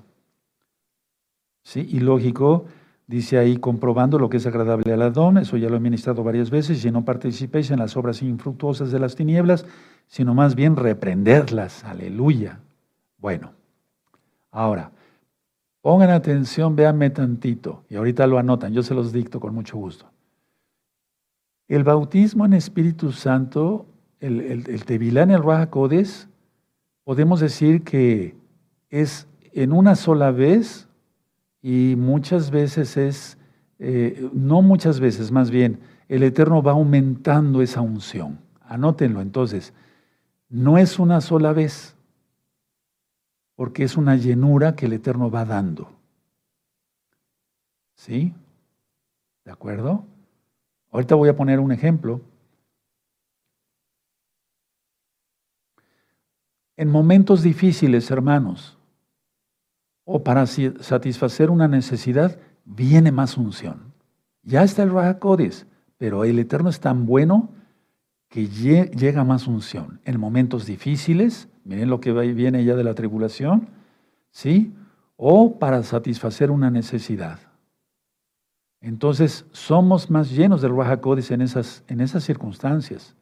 [1.63, 2.65] Sí, y lógico,
[3.09, 6.51] Dice ahí, comprobando lo que es agradable al Adón, eso ya lo he ministrado varias
[6.51, 9.65] veces, y no participéis en las obras infructuosas de las tinieblas,
[10.07, 11.85] sino más bien reprenderlas.
[11.85, 12.61] Aleluya.
[13.17, 13.53] Bueno,
[14.51, 14.93] ahora,
[15.81, 20.05] pongan atención, véanme tantito, y ahorita lo anotan, yo se los dicto con mucho gusto.
[21.67, 23.87] El bautismo en Espíritu Santo,
[24.21, 25.71] el, el, el Tevilán, el Raja
[27.05, 28.37] podemos decir que
[28.91, 30.88] es en una sola vez
[31.63, 33.39] y muchas veces es,
[33.79, 38.41] eh, no muchas veces, más bien, el Eterno va aumentando esa unción.
[38.63, 39.73] Anótenlo entonces,
[40.49, 41.97] no es una sola vez,
[43.55, 45.91] porque es una llenura que el Eterno va dando.
[47.95, 48.33] ¿Sí?
[49.45, 50.07] ¿De acuerdo?
[50.93, 52.21] Ahorita voy a poner un ejemplo.
[56.77, 58.78] En momentos difíciles, hermanos,
[60.11, 63.93] o para satisfacer una necesidad, viene más unción.
[64.43, 65.67] Ya está el Rahakodis,
[65.99, 67.51] pero el Eterno es tan bueno
[68.31, 70.01] que llega más unción.
[70.07, 73.69] En momentos difíciles, miren lo que viene ya de la tribulación,
[74.31, 74.73] ¿sí?
[75.19, 77.41] O para satisfacer una necesidad.
[78.81, 83.15] Entonces, somos más llenos del Rahakodis en en esas circunstancias.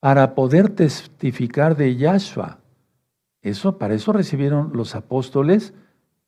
[0.00, 2.63] Para poder testificar de Yahshua,
[3.44, 5.74] eso, para eso recibieron los apóstoles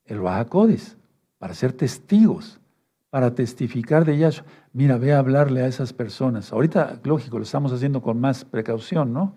[0.05, 0.99] el Bajacodes,
[1.39, 2.61] para ser testigos,
[3.09, 4.45] para testificar de Yahshua.
[4.75, 6.53] Mira, ve a hablarle a esas personas.
[6.53, 9.35] Ahorita, lógico, lo estamos haciendo con más precaución, ¿no?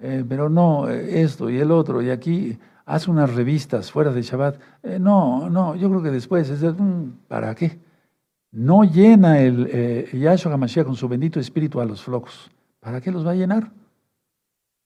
[0.00, 4.22] Eh, pero no, eh, esto y el otro, y aquí haz unas revistas fuera de
[4.22, 4.60] Shabbat.
[4.82, 7.78] Eh, no, no, yo creo que después, es mm, ¿para qué?
[8.50, 12.50] No llena el Yahshua HaMashiach con su bendito espíritu a los flojos.
[12.80, 13.70] ¿Para qué los va a llenar?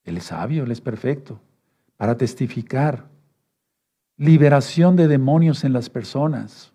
[0.05, 1.41] Él es sabio, Él es perfecto
[1.97, 3.09] para testificar.
[4.17, 6.73] Liberación de demonios en las personas.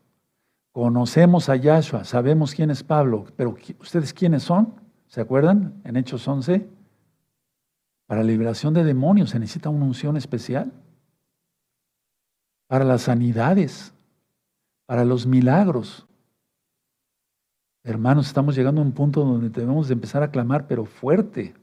[0.72, 4.74] Conocemos a Yahshua, sabemos quién es Pablo, pero ¿ustedes quiénes son?
[5.07, 6.67] ¿Se acuerdan en Hechos 11?
[8.05, 10.72] Para liberación de demonios se necesita una unción especial.
[12.67, 13.93] Para las sanidades,
[14.86, 16.05] para los milagros.
[17.84, 21.53] Hermanos, estamos llegando a un punto donde debemos de empezar a clamar, pero fuerte.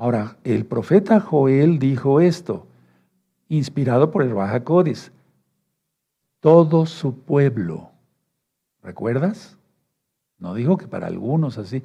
[0.00, 2.66] Ahora, el profeta Joel dijo esto,
[3.50, 5.12] inspirado por el Baja Codis.
[6.40, 7.90] Todo su pueblo,
[8.82, 9.58] ¿recuerdas?
[10.38, 11.82] No dijo que para algunos así,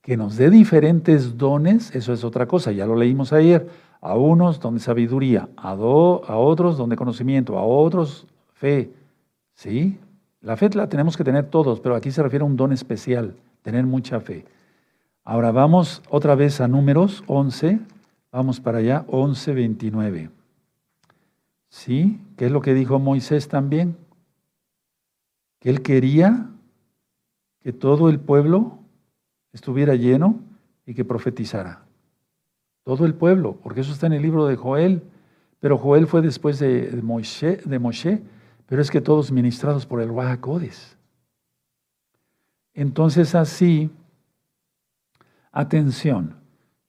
[0.00, 3.68] que nos dé diferentes dones, eso es otra cosa, ya lo leímos ayer.
[4.00, 8.92] A unos donde sabiduría, a, a otros donde conocimiento, a otros fe.
[9.54, 9.98] ¿Sí?
[10.40, 13.34] La fe la tenemos que tener todos, pero aquí se refiere a un don especial,
[13.62, 14.44] tener mucha fe.
[15.28, 17.80] Ahora vamos otra vez a números 11,
[18.30, 20.30] vamos para allá, 11, 29.
[21.68, 22.20] ¿Sí?
[22.36, 23.96] ¿Qué es lo que dijo Moisés también?
[25.58, 26.46] Que él quería
[27.58, 28.78] que todo el pueblo
[29.52, 30.38] estuviera lleno
[30.86, 31.82] y que profetizara.
[32.84, 35.02] Todo el pueblo, porque eso está en el libro de Joel.
[35.58, 38.22] Pero Joel fue después de, de Moshe, de Moshe,
[38.66, 40.96] pero es que todos ministrados por el Wahakodes.
[42.74, 43.90] Entonces así
[45.58, 46.34] Atención,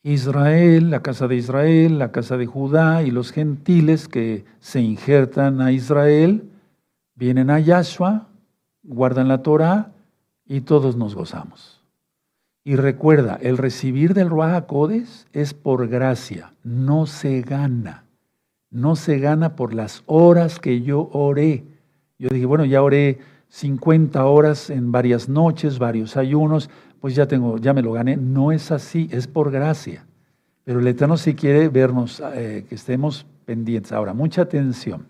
[0.03, 5.61] Israel, la casa de Israel, la casa de Judá y los gentiles que se injertan
[5.61, 6.49] a Israel,
[7.15, 8.27] vienen a Yahshua,
[8.83, 9.93] guardan la Torah
[10.45, 11.81] y todos nos gozamos.
[12.65, 18.03] Y recuerda, el recibir del Ruach Codes es por gracia, no se gana.
[18.69, 21.63] No se gana por las horas que yo oré.
[22.19, 26.69] Yo dije, bueno, ya oré 50 horas en varias noches, varios ayunos,
[26.99, 28.17] pues ya tengo, ya me lo gané.
[28.17, 30.05] No es así, es por gracia.
[30.63, 33.91] Pero el Eterno si quiere vernos, eh, que estemos pendientes.
[33.91, 35.07] Ahora, mucha atención.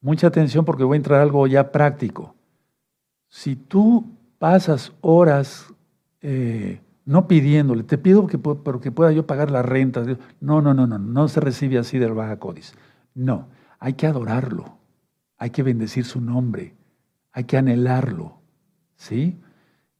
[0.00, 2.34] Mucha atención porque voy a entrar a algo ya práctico.
[3.28, 4.06] Si tú
[4.38, 5.66] pasas horas
[6.20, 8.38] eh, no pidiéndole, te pido que,
[8.80, 10.04] que pueda yo pagar la renta.
[10.40, 12.74] No, no, no, no, no se recibe así del Baja Codis.
[13.14, 13.48] No,
[13.78, 14.76] hay que adorarlo,
[15.38, 16.74] hay que bendecir su nombre,
[17.32, 18.34] hay que anhelarlo.
[18.96, 19.38] ¿Sí?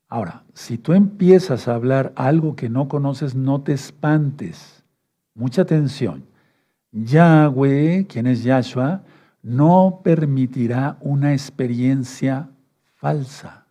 [0.09, 4.85] Ahora, si tú empiezas a hablar algo que no conoces, no te espantes.
[5.35, 6.25] Mucha atención.
[6.93, 9.03] Yahweh, quien es Yahshua,
[9.43, 12.49] no permitirá una experiencia
[12.95, 13.67] falsa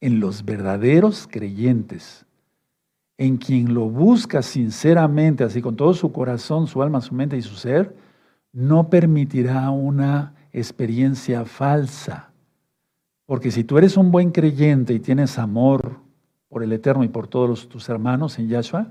[0.00, 2.24] en los verdaderos creyentes,
[3.18, 7.42] en quien lo busca sinceramente, así con todo su corazón, su alma, su mente y
[7.42, 7.94] su ser,
[8.52, 12.29] no permitirá una experiencia falsa.
[13.30, 16.00] Porque si tú eres un buen creyente y tienes amor
[16.48, 18.88] por el Eterno y por todos tus hermanos en Yahshua,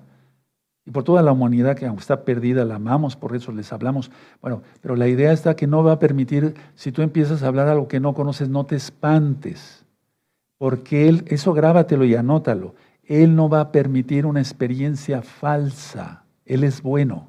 [0.86, 4.12] y por toda la humanidad que aunque está perdida, la amamos, por eso les hablamos.
[4.42, 7.68] Bueno, pero la idea está que no va a permitir, si tú empiezas a hablar
[7.68, 9.84] algo que no conoces, no te espantes,
[10.58, 16.64] porque Él, eso grábatelo y anótalo, Él no va a permitir una experiencia falsa, Él
[16.64, 17.28] es bueno.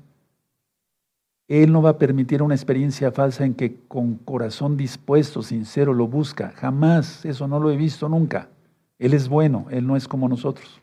[1.50, 6.06] Él no va a permitir una experiencia falsa en que con corazón dispuesto, sincero, lo
[6.06, 6.52] busca.
[6.54, 8.50] Jamás, eso no lo he visto nunca.
[9.00, 10.80] Él es bueno, Él no es como nosotros.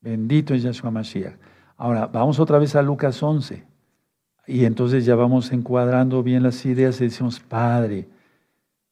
[0.00, 1.34] Bendito es Yahshua Mashiach.
[1.76, 3.64] Ahora, vamos otra vez a Lucas 11.
[4.46, 8.06] Y entonces ya vamos encuadrando bien las ideas y decimos, Padre,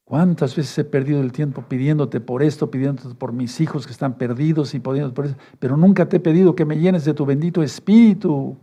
[0.02, 4.14] ¿cuántas veces he perdido el tiempo pidiéndote por esto, pidiéndote por mis hijos que están
[4.18, 5.36] perdidos y pidiéndote por eso?
[5.60, 8.56] Pero nunca te he pedido que me llenes de tu bendito espíritu.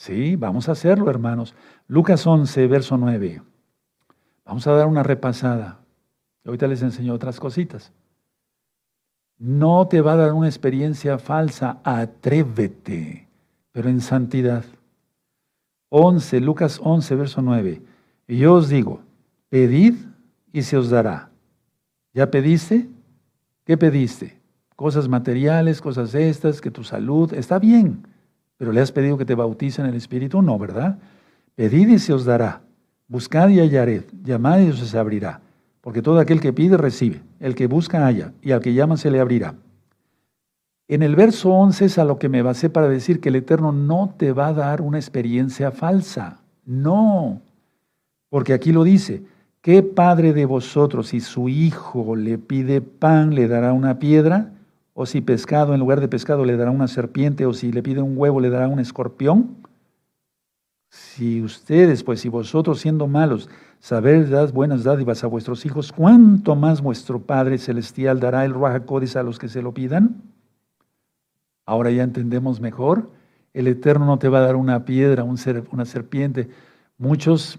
[0.00, 1.54] Sí, vamos a hacerlo, hermanos.
[1.86, 3.42] Lucas 11, verso 9.
[4.44, 5.80] Vamos a dar una repasada.
[6.44, 7.92] Ahorita les enseño otras cositas
[9.40, 13.26] no te va a dar una experiencia falsa, atrévete,
[13.72, 14.66] pero en santidad.
[15.88, 17.82] 11, Lucas 11, verso 9.
[18.28, 19.00] Y yo os digo,
[19.48, 19.94] pedid
[20.52, 21.30] y se os dará.
[22.12, 22.90] ¿Ya pediste?
[23.64, 24.38] ¿Qué pediste?
[24.76, 28.06] Cosas materiales, cosas estas, que tu salud, está bien,
[28.60, 30.98] pero le has pedido que te bauticen en el Espíritu, no, ¿verdad?
[31.54, 32.60] Pedid y se os dará.
[33.08, 35.40] Buscad y hallared, llamad y se abrirá.
[35.80, 37.22] Porque todo aquel que pide, recibe.
[37.38, 38.34] El que busca, halla.
[38.42, 39.54] Y al que llama, se le abrirá.
[40.88, 43.72] En el verso 11 es a lo que me basé para decir que el Eterno
[43.72, 46.42] no te va a dar una experiencia falsa.
[46.66, 47.40] No.
[48.28, 49.22] Porque aquí lo dice.
[49.62, 54.52] ¿Qué padre de vosotros, si su hijo le pide pan, le dará una piedra?
[55.02, 57.46] ¿O si pescado, en lugar de pescado, le dará una serpiente?
[57.46, 59.56] ¿O si le pide un huevo, le dará un escorpión?
[60.90, 63.48] Si ustedes, pues si vosotros siendo malos,
[63.78, 69.16] saber dar buenas dádivas a vuestros hijos, ¿cuánto más vuestro Padre Celestial dará el Ruajacodes
[69.16, 70.20] a los que se lo pidan?
[71.64, 73.08] Ahora ya entendemos mejor.
[73.54, 76.50] El Eterno no te va a dar una piedra, una serpiente.
[76.98, 77.58] Muchos,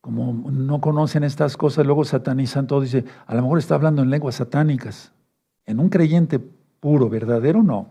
[0.00, 2.80] como no conocen estas cosas, luego satanizan todo.
[2.80, 5.14] Dice, a lo mejor está hablando en lenguas satánicas.
[5.66, 7.88] En un creyente puro, verdadero, no.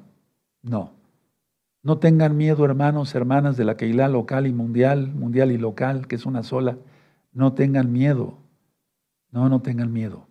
[0.61, 0.91] No.
[1.81, 6.15] No tengan miedo, hermanos, hermanas de la Keilah local y mundial, mundial y local, que
[6.15, 6.77] es una sola.
[7.33, 8.37] No tengan miedo.
[9.31, 10.27] No, no tengan miedo.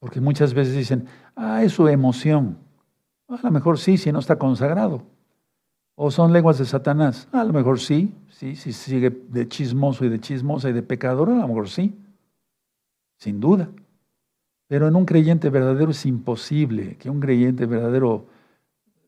[0.00, 2.58] Porque muchas veces dicen, ah, es su emoción.
[3.28, 5.02] A lo mejor sí, si no está consagrado.
[5.94, 7.28] O son lenguas de Satanás.
[7.32, 11.30] A lo mejor sí, sí, si sigue de chismoso y de chismosa y de pecador,
[11.30, 11.96] a lo mejor sí.
[13.16, 13.70] Sin duda.
[14.66, 18.26] Pero en un creyente verdadero es imposible que un creyente verdadero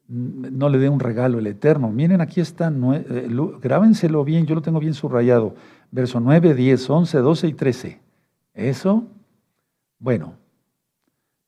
[0.09, 1.91] no le dé un regalo el Eterno.
[1.91, 3.29] Miren, aquí está, eh,
[3.61, 5.55] grábenselo bien, yo lo tengo bien subrayado.
[5.91, 8.01] Verso 9, 10, 11, 12 y 13.
[8.55, 9.05] Eso,
[9.99, 10.35] bueno,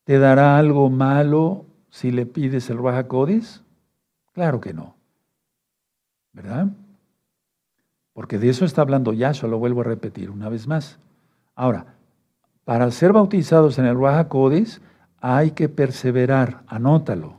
[0.05, 3.63] ¿te dará algo malo si le pides el Raja Codis?
[4.33, 4.97] Claro que no.
[6.33, 6.69] ¿Verdad?
[8.13, 10.99] Porque de eso está hablando Yahshua, lo vuelvo a repetir una vez más.
[11.55, 11.98] Ahora,
[12.69, 14.83] para ser bautizados en el Raja Codis
[15.23, 17.37] hay que perseverar, anótalo.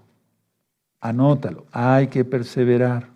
[1.00, 3.10] Anótalo, hay que perseverar.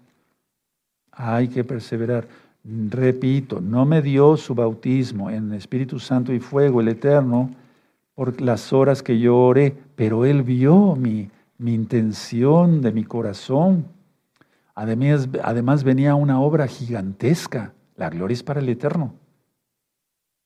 [1.11, 2.27] Hay que perseverar.
[2.63, 7.49] Repito, no me dio su bautismo en Espíritu Santo y fuego, el Eterno,
[8.13, 13.87] por las horas que yo oré, pero Él vio mi, mi intención de mi corazón.
[14.75, 17.73] Además, además venía una obra gigantesca.
[17.95, 19.15] La gloria es para el Eterno.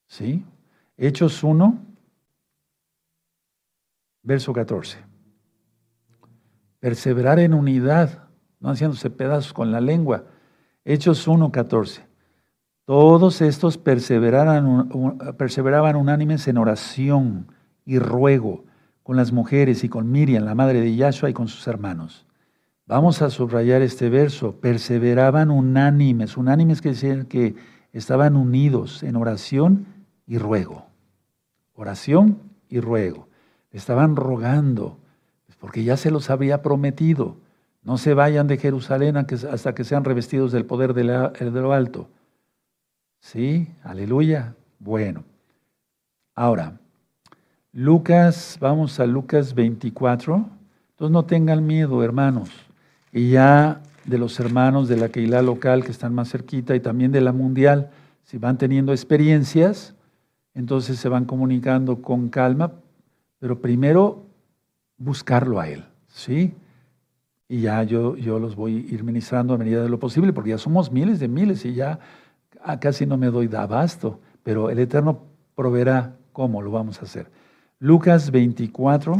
[0.07, 0.45] ¿Sí?
[0.97, 1.79] Hechos 1,
[4.23, 4.97] verso 14.
[6.79, 8.29] Perseverar en unidad,
[8.59, 10.25] no haciéndose pedazos con la lengua.
[10.85, 12.07] Hechos 1, 14.
[12.85, 14.65] Todos estos perseveraban,
[15.95, 17.51] unánimes en oración
[17.85, 18.65] y ruego
[19.03, 22.25] con las mujeres y con Miriam, la madre de Yahshua, y con sus hermanos.
[22.87, 24.59] Vamos a subrayar este verso.
[24.59, 26.37] Perseveraban unánimes.
[26.37, 27.55] Unánimes quiere decir que
[27.91, 29.85] estaban unidos en oración
[30.25, 30.86] y ruego.
[31.77, 33.27] Oración y ruego.
[33.71, 34.97] Estaban rogando,
[35.59, 37.37] porque ya se los había prometido.
[37.83, 42.09] No se vayan de Jerusalén hasta que sean revestidos del poder de, lo alto.
[43.19, 43.67] ¿Sí?
[43.83, 44.55] Aleluya.
[44.79, 45.23] Bueno.
[46.33, 46.79] Ahora,
[47.73, 50.49] Lucas, vamos a Lucas 24.
[50.91, 52.49] Entonces no tengan miedo, hermanos.
[53.11, 57.11] Y ya de los hermanos de la Keilah local que están más cerquita y también
[57.11, 57.91] de la mundial,
[58.23, 59.93] si van teniendo experiencias,
[60.57, 62.71] entonces se van comunicando con calma,
[63.39, 64.23] pero primero
[64.97, 66.55] buscarlo a Él, ¿sí?
[67.47, 70.49] Y ya yo, yo los voy a ir ministrando a medida de lo posible, porque
[70.49, 71.99] ya somos miles de miles y ya
[72.81, 75.19] casi no me doy de abasto, pero el Eterno
[75.55, 77.29] proveerá cómo lo vamos a hacer.
[77.79, 79.15] Lucas 24,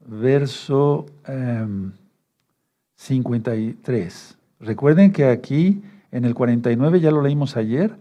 [0.00, 1.06] verso
[2.96, 4.36] 53.
[4.60, 7.96] Em, Recuerden que aquí en el 49 ya lo leímos ayer,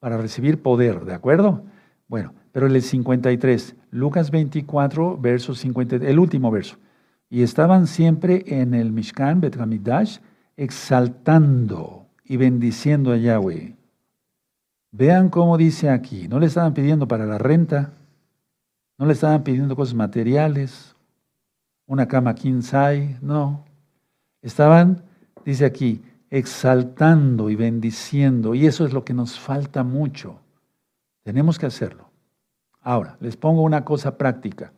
[0.00, 1.62] para recibir poder, ¿de acuerdo?
[2.10, 6.76] Bueno, pero el 53, Lucas 24, verso 50, el último verso.
[7.28, 10.18] Y estaban siempre en el Mishkan, Betramidash,
[10.56, 13.76] exaltando y bendiciendo a Yahweh.
[14.90, 17.92] Vean cómo dice aquí, no le estaban pidiendo para la renta,
[18.98, 20.96] no le estaban pidiendo cosas materiales,
[21.86, 23.64] una cama size, no.
[24.42, 25.04] Estaban,
[25.44, 30.40] dice aquí, exaltando y bendiciendo, y eso es lo que nos falta mucho.
[31.22, 32.10] Tenemos que hacerlo.
[32.82, 34.72] Ahora, les pongo una cosa práctica.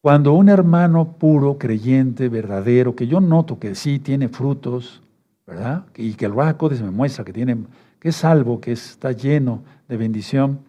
[0.00, 5.02] Cuando un hermano puro, creyente, verdadero, que yo noto que sí tiene frutos,
[5.46, 5.86] ¿verdad?
[5.96, 7.56] Y que el Ruach me muestra que, tiene,
[7.98, 10.60] que es salvo, que está lleno de bendición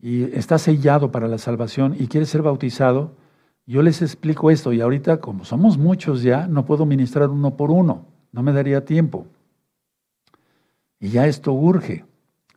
[0.00, 3.12] y está sellado para la salvación y quiere ser bautizado,
[3.66, 7.70] yo les explico esto y ahorita como somos muchos ya, no puedo ministrar uno por
[7.70, 9.26] uno, no me daría tiempo.
[10.98, 12.04] Y ya esto urge.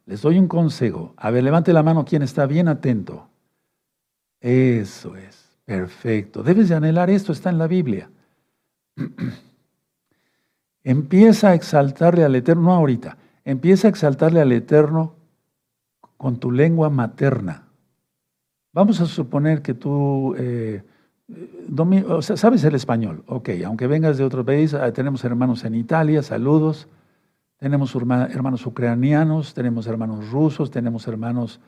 [0.06, 1.14] Les doy un consejo.
[1.18, 3.28] A ver, levante la mano quien está bien atento.
[4.39, 5.45] Eso es.
[5.66, 6.43] Perfecto.
[6.43, 8.10] Debes de anhelar esto, está en la Biblia.
[10.84, 15.16] empieza a exaltarle al Eterno, no ahorita, empieza a exaltarle al Eterno
[16.16, 17.64] con tu lengua materna.
[18.72, 20.84] Vamos a suponer que tú eh,
[22.08, 25.76] o sea, sabes el español, ok, aunque vengas de otro país, ah, tenemos hermanos en
[25.76, 26.88] Italia, saludos.
[27.58, 31.60] Tenemos hermanos ucranianos, tenemos hermanos rusos, tenemos hermanos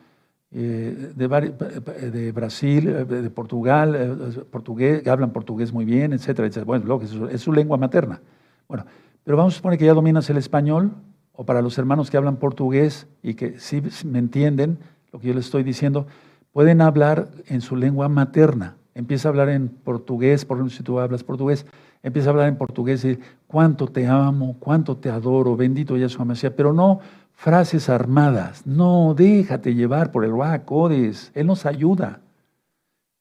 [0.51, 6.47] eh, de, de, Brasil, eh, de Portugal, eh, portugués, que hablan portugués muy bien, etcétera,
[6.47, 6.65] etcétera.
[6.65, 8.21] Bueno, es su lengua materna.
[8.67, 8.85] Bueno,
[9.23, 10.91] pero vamos a suponer que ya dominas el español,
[11.31, 14.79] o para los hermanos que hablan portugués y que sí me entienden
[15.13, 16.07] lo que yo les estoy diciendo,
[16.51, 18.75] pueden hablar en su lengua materna.
[18.95, 21.65] Empieza a hablar en portugués, por ejemplo, si tú hablas portugués,
[22.07, 26.53] empieza a hablar en portugués y cuánto te amo, cuánto te adoro, bendito Yahshua Mesías,
[26.55, 26.99] pero no
[27.33, 30.33] frases armadas, no, déjate llevar por el
[30.65, 32.21] Codes, Él nos ayuda.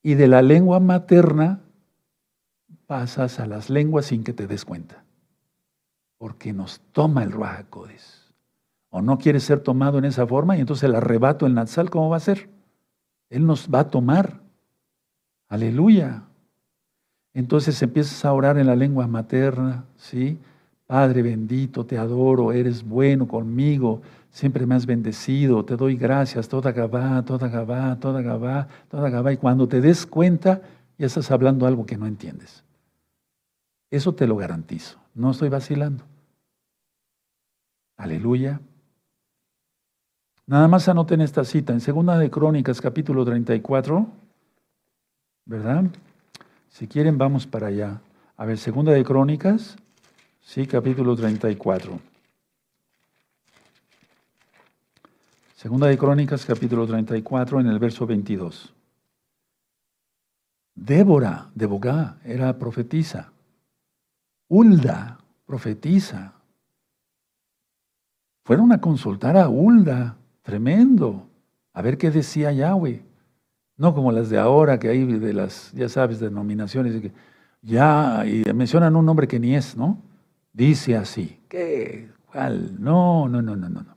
[0.02, 1.60] Y de la lengua materna
[2.86, 5.04] pasas a las lenguas sin que te des cuenta,
[6.16, 7.34] porque nos toma el
[7.68, 8.32] Codes.
[8.88, 12.08] O no quieres ser tomado en esa forma y entonces el arrebato, el Natsal, ¿cómo
[12.08, 12.48] va a ser?
[13.28, 14.40] Él nos va a tomar.
[15.48, 16.25] Aleluya.
[17.36, 20.38] Entonces empiezas a orar en la lengua materna, ¿sí?
[20.86, 26.72] Padre bendito, te adoro, eres bueno conmigo, siempre me has bendecido, te doy gracias, toda
[26.72, 29.34] Gabá, toda Gabá, toda Gabá, toda Gabá.
[29.34, 30.62] Y cuando te des cuenta,
[30.96, 32.64] ya estás hablando algo que no entiendes.
[33.90, 36.04] Eso te lo garantizo, no estoy vacilando.
[37.98, 38.62] Aleluya.
[40.46, 44.06] Nada más anoten esta cita en Segunda de Crónicas, capítulo 34,
[45.44, 45.84] ¿verdad?
[46.76, 48.02] Si quieren, vamos para allá.
[48.36, 49.78] A ver, segunda de Crónicas,
[50.42, 51.98] sí, capítulo 34.
[55.54, 58.74] Segunda de Crónicas, capítulo 34, en el verso 22.
[60.74, 63.32] Débora de Bogá era profetisa.
[64.46, 65.16] Hulda,
[65.46, 66.34] profetisa.
[68.44, 71.26] Fueron a consultar a Hulda, tremendo,
[71.72, 73.02] a ver qué decía Yahweh.
[73.76, 77.12] No como las de ahora, que hay de las, ya sabes, denominaciones, que
[77.62, 80.02] ya, y mencionan un nombre que ni es, ¿no?
[80.52, 81.38] Dice así.
[81.48, 82.08] ¿Qué?
[82.30, 82.82] ¿Cuál?
[82.82, 83.96] No, no, no, no, no.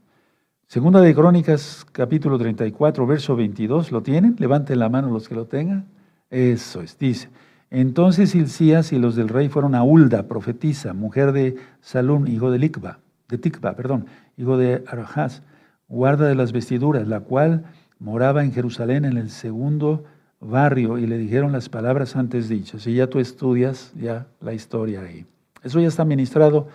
[0.68, 4.36] Segunda de Crónicas, capítulo 34, verso 22, ¿lo tienen?
[4.38, 5.86] Levanten la mano los que lo tengan.
[6.30, 7.30] Eso es, dice.
[7.72, 12.60] Entonces Hilcías y los del rey fueron a Hulda, profetisa, mujer de Salún, hijo de
[12.60, 14.08] Licba, de Ticba, perdón,
[14.38, 15.42] hijo de Arahaz,
[15.88, 17.66] guarda de las vestiduras, la cual
[18.00, 20.06] moraba en Jerusalén en el segundo
[20.40, 22.88] barrio, y le dijeron las palabras antes dichas.
[22.88, 25.26] Y ya tú estudias ya la historia ahí.
[25.64, 26.68] Eso ya está ministrado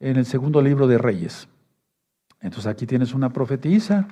[0.00, 1.48] en el segundo libro de Reyes.
[2.40, 4.06] Entonces aquí tienes una profetisa,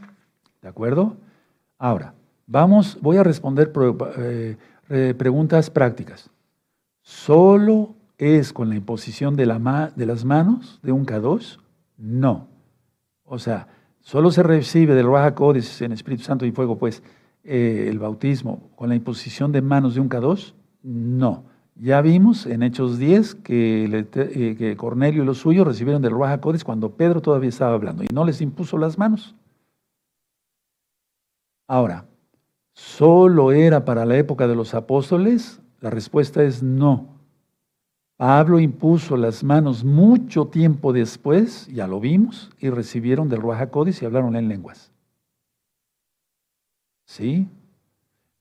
[0.63, 1.17] ¿de acuerdo?
[1.79, 2.15] Ahora,
[2.47, 3.73] vamos, voy a responder
[4.19, 4.57] eh,
[4.89, 6.31] eh, preguntas prácticas.
[7.03, 11.59] ¿Solo es con la imposición de, de las manos de un K2?
[11.97, 12.49] No.
[13.25, 13.69] O sea,
[14.11, 17.01] solo se recibe del Raja en Espíritu Santo y Fuego, pues,
[17.45, 20.53] eh, el bautismo con la imposición de manos de un K2?
[20.83, 21.45] No.
[21.77, 26.65] Ya vimos en Hechos 10 eh, que, Cornelio y los suyos recibieron del Ruach Codes
[26.65, 29.37] cuando Pedro todavía estaba hablando y no les impuso las manos.
[31.69, 32.07] Ahora,
[32.73, 35.63] ¿solo era para la época de los apóstoles?
[35.79, 37.20] La respuesta es no.
[38.21, 44.03] Pablo impuso las manos mucho tiempo después, ya lo vimos, y recibieron del Ruach Codes
[44.03, 44.93] y hablaron en lenguas.
[47.07, 47.49] ¿Sí?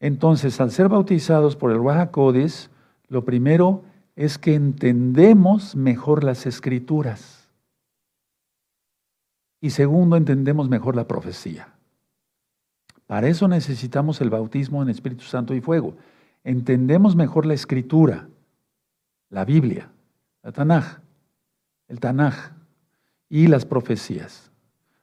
[0.02, 2.70] Entonces, al ser bautizados por el Ruach Codes,
[3.08, 3.84] lo primero
[4.18, 7.50] es que entendemos mejor las escrituras.
[9.62, 11.70] Y segundo, entendemos mejor la profecía.
[13.08, 15.94] Para eso necesitamos el bautismo en Espíritu Santo y fuego.
[16.44, 18.28] Entendemos mejor la escritura,
[19.30, 19.90] la Biblia,
[20.44, 21.00] la Tanaj,
[21.88, 22.52] el Tanaj
[23.30, 24.52] y las profecías.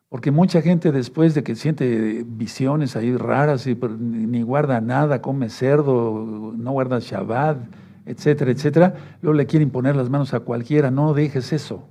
[0.08, 5.48] Porque mucha gente después de que siente visiones ahí raras y ni guarda nada, come
[5.48, 7.58] cerdo, no guarda Shabbat,
[8.06, 10.90] etcétera, etcétera, luego le quieren imponer las manos a cualquiera.
[10.90, 11.88] No dejes eso.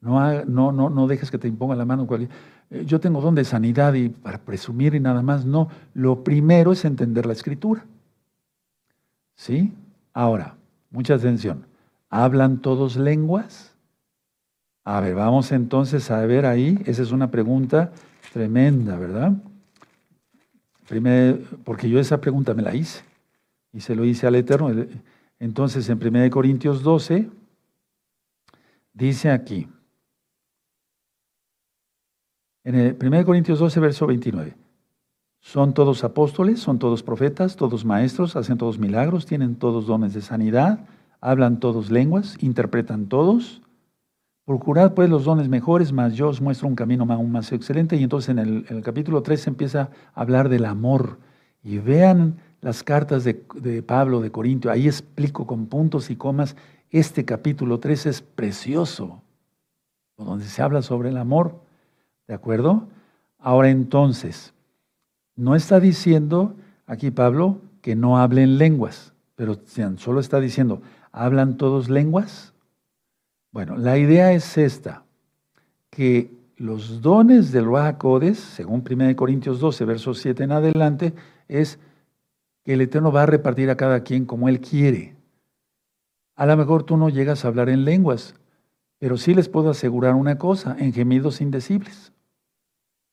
[0.00, 2.32] No, no, no, no dejes que te imponga la mano cualquiera.
[2.70, 5.44] Eh, yo tengo don de sanidad y para presumir y nada más.
[5.44, 7.84] No, lo primero es entender la escritura.
[9.34, 9.72] ¿Sí?
[10.12, 10.54] Ahora,
[10.90, 11.66] mucha atención.
[12.10, 13.74] ¿Hablan todos lenguas?
[14.84, 16.78] A ver, vamos entonces a ver ahí.
[16.86, 17.92] Esa es una pregunta
[18.32, 19.32] tremenda, ¿verdad?
[21.64, 23.02] Porque yo esa pregunta me la hice
[23.72, 24.70] y se lo hice al Eterno.
[25.38, 27.28] Entonces, en 1 Corintios 12,
[28.94, 29.68] dice aquí,
[32.64, 34.56] en 1 Corintios 12, verso 29,
[35.40, 40.22] son todos apóstoles, son todos profetas, todos maestros, hacen todos milagros, tienen todos dones de
[40.22, 40.86] sanidad,
[41.20, 43.62] hablan todos lenguas, interpretan todos.
[44.44, 47.96] Procurad pues los dones mejores, más yo os muestro un camino aún más excelente.
[47.96, 51.18] Y entonces en el, capítulo 3 empieza a hablar del amor.
[51.62, 53.34] Y vean las cartas de,
[53.82, 56.56] Pablo de Corintio, ahí explico con puntos y comas,
[56.90, 59.22] este capítulo 3 es precioso,
[60.16, 61.60] donde se habla sobre el amor,
[62.26, 62.88] ¿de acuerdo?
[63.38, 64.54] Ahora entonces,
[65.36, 66.56] no está diciendo
[66.86, 69.56] aquí Pablo que no hablen lenguas, pero
[69.98, 70.82] solo está diciendo,
[71.18, 72.54] ¿hablan todos lenguas?
[73.50, 75.04] Bueno, la idea es esta,
[75.90, 77.98] que los dones del Ruach
[78.34, 81.14] según 1 Corintios 12, versos 7 en adelante,
[81.48, 81.80] es
[82.64, 85.16] que el Eterno va a repartir a cada quien como Él quiere.
[86.36, 88.36] A lo mejor tú no llegas a hablar en lenguas,
[88.98, 92.12] pero sí les puedo asegurar una cosa, en gemidos indecibles,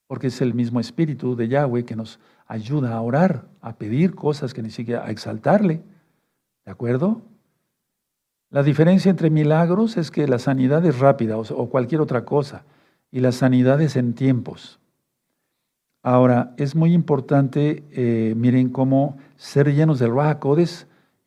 [0.06, 4.54] porque es el mismo Espíritu de Yahweh que nos ayuda a orar, a pedir cosas
[4.54, 5.82] que ni siquiera, a exaltarle.
[6.66, 7.24] ¿De acuerdo?
[8.56, 12.64] La diferencia entre milagros es que la sanidad es rápida o cualquier otra cosa,
[13.12, 14.80] y la sanidad es en tiempos.
[16.02, 20.40] Ahora, es muy importante, eh, miren cómo ser llenos del Ruach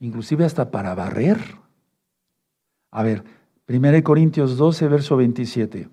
[0.01, 1.37] inclusive hasta para barrer.
[2.91, 3.25] A ver,
[3.69, 5.91] 1 Corintios 12, verso 27.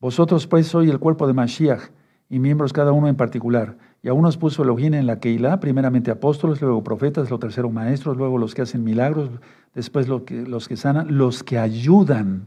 [0.00, 1.92] Vosotros pues sois el cuerpo de Mashiach
[2.28, 3.76] y miembros cada uno en particular.
[4.02, 8.16] Y a unos puso Elohim en la Keilah, primeramente apóstoles, luego profetas, lo tercero maestros,
[8.16, 9.30] luego los que hacen milagros,
[9.74, 10.22] después los
[10.68, 12.46] que, sanan, los que ayudan.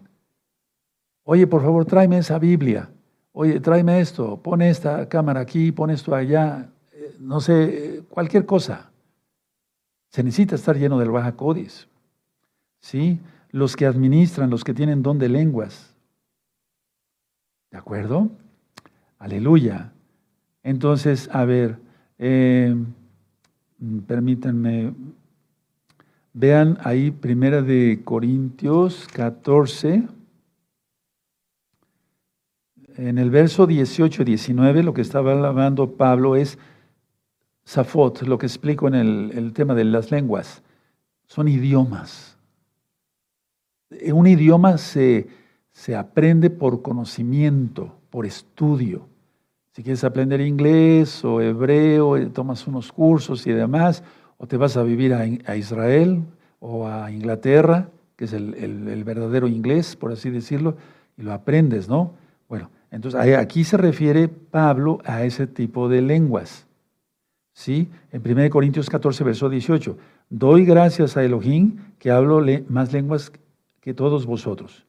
[1.24, 2.90] Oye, por favor, tráeme esa Biblia
[3.34, 8.92] oye, tráeme esto, pone esta cámara aquí, pon esto allá, eh, no sé, cualquier cosa.
[10.10, 11.88] Se necesita estar lleno del Baja Codis.
[12.80, 13.20] ¿Sí?
[13.50, 15.96] Los que administran, los que tienen don de lenguas.
[17.70, 18.30] ¿De acuerdo?
[19.22, 19.94] Aleluya.
[20.64, 21.78] Entonces, a ver,
[22.18, 22.76] eh,
[24.08, 24.96] permítanme,
[26.34, 30.08] vean ahí, primera de Corintios 14
[32.98, 36.58] en el verso 18 y 19 lo que estaba hablando Pablo es
[37.64, 40.64] Safot, lo que explico en el, tema de las lenguas.
[41.28, 42.40] Son idiomas.
[44.12, 45.28] Un idioma se,
[45.72, 49.11] se aprende por conocimiento, por estudio.
[49.74, 54.04] Si quieres aprender inglés o hebreo, eh, tomas unos cursos y demás,
[54.38, 56.24] o te vas a vivir a, Israel
[56.60, 60.76] o a Inglaterra, que es el, verdadero inglés, por así decirlo,
[61.18, 62.14] y lo aprendes, ¿no?
[62.50, 66.68] Bueno, entonces aquí se refiere Pablo a ese tipo de lenguas.
[67.54, 67.90] ¿Sí?
[68.12, 69.98] En 1 Corintios 14, verso 18,
[70.30, 73.32] doy gracias a Elohim que hablo más lenguas
[73.80, 74.86] que todos vosotros.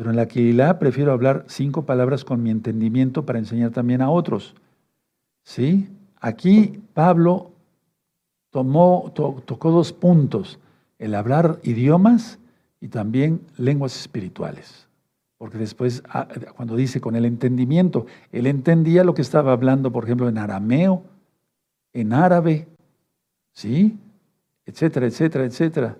[0.00, 4.54] Pero en la prefiero hablar cinco palabras con mi entendimiento para enseñar también a otros.
[5.42, 5.90] ¿Sí?
[6.18, 7.50] Aquí Pablo
[8.50, 10.58] tocó dos puntos,
[10.98, 12.38] el hablar idiomas
[12.80, 14.88] y también lenguas espirituales.
[15.36, 20.04] Porque después, ah, cuando dice con el entendimiento, él entendía lo que estaba hablando, por
[20.04, 21.02] ejemplo, en arameo,
[21.92, 22.68] en árabe,
[23.52, 23.98] ¿sí?
[24.64, 25.98] Etcétera, etcétera, etcétera.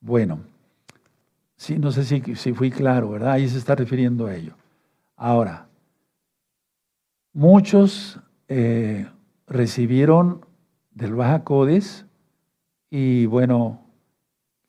[0.00, 0.38] Bueno,
[1.56, 3.32] Sí, no sé si, si fui claro, ¿verdad?
[3.32, 4.54] Ahí se está refiriendo a ello.
[5.16, 5.66] Ahora,
[7.32, 8.18] muchos
[8.48, 9.06] eh,
[9.46, 10.44] recibieron
[10.92, 12.06] del Baja Codes
[12.90, 13.80] y bueno,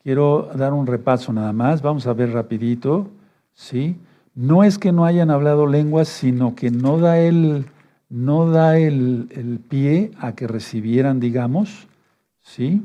[0.04, 3.10] quiero dar un repaso nada más, vamos a ver rapidito,
[3.54, 3.98] ¿sí?
[4.34, 7.66] No es que no hayan hablado lenguas, sino que no da el,
[8.10, 11.88] no da el, el pie a que recibieran, digamos,
[12.42, 12.84] ¿sí?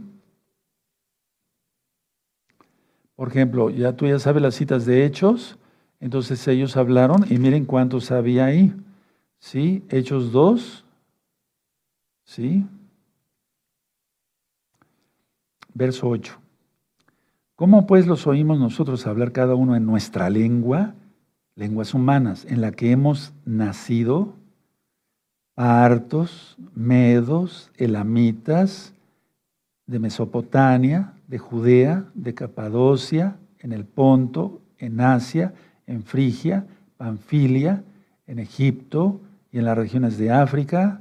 [3.20, 5.58] Por ejemplo, ya tú ya sabes las citas de Hechos,
[6.00, 8.74] entonces ellos hablaron y miren cuántos había ahí.
[9.38, 9.84] ¿Sí?
[9.90, 10.86] Hechos 2.
[12.24, 12.64] ¿Sí?
[15.74, 16.38] Verso 8.
[17.56, 20.94] ¿Cómo pues los oímos nosotros hablar cada uno en nuestra lengua,
[21.56, 24.32] lenguas humanas, en la que hemos nacido?
[25.54, 28.94] Partos, medos, elamitas,
[29.86, 35.54] de Mesopotamia, de Judea, de Capadocia, en el Ponto, en Asia,
[35.86, 36.66] en Frigia,
[36.96, 37.84] Panfilia,
[38.26, 39.20] en Egipto
[39.52, 41.00] y en las regiones de África,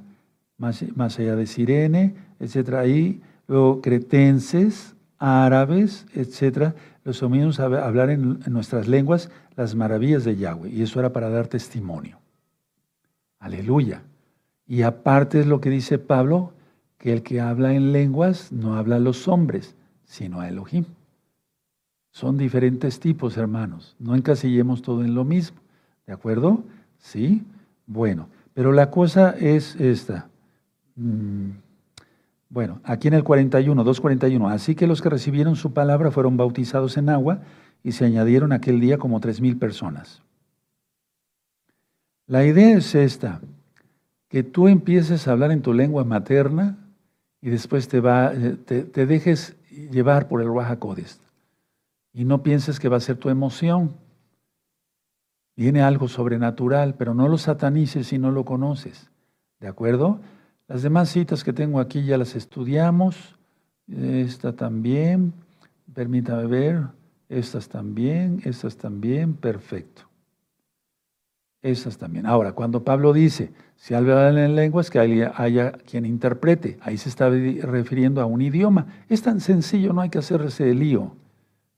[0.60, 0.84] más,
[1.18, 2.76] allá de Sirene, etc.
[2.76, 6.76] Ahí, luego cretenses, árabes, etc.
[7.04, 10.70] Los oímos hablar en, en nuestras lenguas las maravillas de Yahweh.
[10.70, 12.20] Y eso era para dar testimonio.
[13.40, 14.04] Aleluya.
[14.68, 16.54] Y aparte es lo que dice Pablo,
[17.00, 19.76] que el que habla en lenguas no habla a los hombres,
[20.10, 20.86] sino a Elohim.
[22.12, 23.96] Son diferentes tipos, hermanos.
[24.00, 25.60] No encasillemos todo en lo mismo.
[26.08, 26.64] ¿De acuerdo?
[26.98, 27.44] Sí.
[27.86, 30.28] Bueno, pero la cosa es esta.
[30.96, 31.52] Mm,
[32.50, 34.50] bueno, aquí en el 41, 241.
[34.50, 37.42] Así que los que recibieron su palabra fueron bautizados en agua
[37.84, 40.24] y se añadieron aquel día como tres mil personas.
[42.26, 43.42] La idea es esta,
[44.28, 46.78] que tú empieces a hablar en tu lengua materna
[47.42, 49.56] y después te, va, eh, te, dejes
[49.88, 50.78] llevar por el Ruach
[52.14, 53.96] Y no pienses que va a ser tu emoción.
[55.56, 59.10] Viene algo sobrenatural, pero no lo satanices si no lo conoces.
[59.60, 60.20] ¿De acuerdo?
[60.68, 63.36] Las demás citas que tengo aquí ya las estudiamos.
[63.88, 65.34] Esta también.
[65.94, 66.84] Permítame ver.
[67.28, 68.42] Estas también.
[68.46, 69.34] Estas también.
[69.34, 70.09] Perfecto.
[71.62, 72.26] Esas también.
[72.26, 76.78] Ahora, cuando Pablo dice, si hablan en lenguas, que haya, quien interprete.
[76.82, 78.88] Ahí se está refiriendo a un idioma.
[79.10, 81.16] Es tan sencillo, no hay que hacerse lío.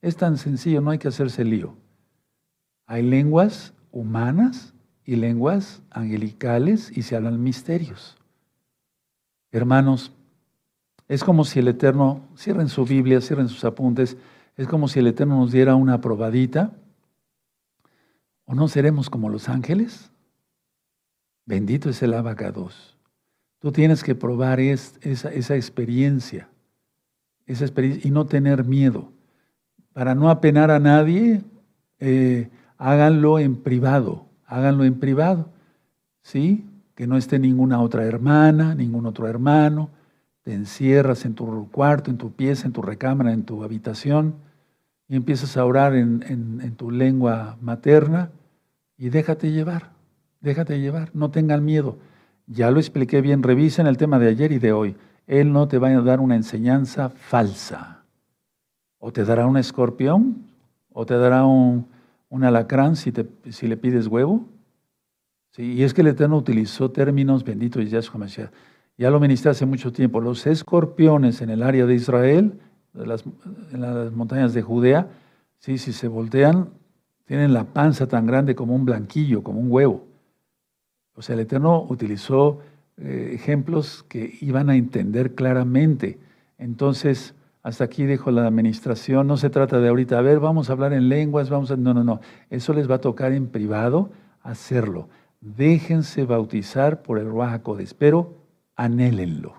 [0.01, 1.75] Es tan sencillo, no hay que hacerse lío.
[2.85, 4.73] Hay lenguas humanas
[5.05, 8.17] y lenguas angelicales y se hablan misterios.
[9.51, 10.11] Hermanos,
[11.07, 14.17] es como si el Eterno, cierren su Biblia, cierren sus apuntes,
[14.57, 16.71] es como si el Eterno nos diera una probadita
[18.51, 20.11] ¿O no seremos como los ángeles?
[21.45, 22.97] Bendito es el abacados.
[23.59, 26.49] Tú tienes que probar esa, experiencia,
[27.45, 29.13] esa experiencia y no tener miedo.
[29.93, 31.45] Para no apenar a nadie,
[31.99, 35.47] eh, háganlo en privado, háganlo en privado,
[36.21, 36.65] ¿sí?
[36.93, 39.91] Que no esté ninguna otra hermana, ningún otro hermano.
[40.41, 44.35] Te encierras en tu cuarto, en tu pieza, en tu recámara, en tu habitación
[45.07, 48.29] y empiezas a orar en tu lengua materna
[49.01, 49.93] y déjate llevar,
[50.41, 51.97] déjate llevar, no tengan miedo.
[52.45, 54.95] Ya lo expliqué bien, revisen el tema de ayer y de hoy.
[55.25, 58.03] Él no te va a dar una enseñanza falsa.
[58.99, 60.43] O te dará un escorpión,
[60.93, 61.87] o te dará un,
[62.29, 64.45] alacrán si, te, si le pides huevo.
[65.49, 68.01] Sí, y es que el Eterno utilizó términos benditos y ya
[68.99, 70.21] Ya lo ministré hace mucho tiempo.
[70.21, 72.59] Los escorpiones en el área de Israel,
[72.93, 73.07] en
[73.81, 75.07] las montañas de Judea,
[75.57, 76.69] sí, si se voltean,
[77.25, 80.05] tienen la panza tan grande como un blanquillo, como un huevo.
[81.13, 82.59] O sea, el Eterno utilizó
[82.97, 86.19] eh, ejemplos que iban a entender claramente.
[86.57, 89.27] Entonces, hasta aquí dejo la administración.
[89.27, 91.77] No se trata de ahorita, a ver, vamos a hablar en lenguas, vamos a...
[91.77, 92.21] No, no, no.
[92.49, 94.11] Eso les va a tocar en privado
[94.41, 95.09] hacerlo.
[95.39, 97.61] déjense bautizar por el Ruach
[97.97, 98.35] pero
[98.75, 99.53] anhélenlo.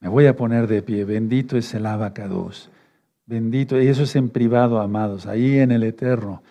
[0.00, 1.04] Me voy a poner de pie.
[1.04, 2.70] Bendito es el abacados.
[3.26, 6.42] Bendito, y eso es en privado, amados, ahí en el eterno.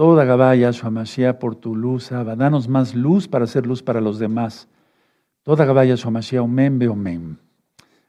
[0.00, 2.34] Toda Gabá Yahshua Mashiach por tu luz, Abba.
[2.34, 4.66] Danos más luz para hacer luz para los demás.
[5.42, 7.38] Toda Gabá Yahshua Mashiach, omen be omen.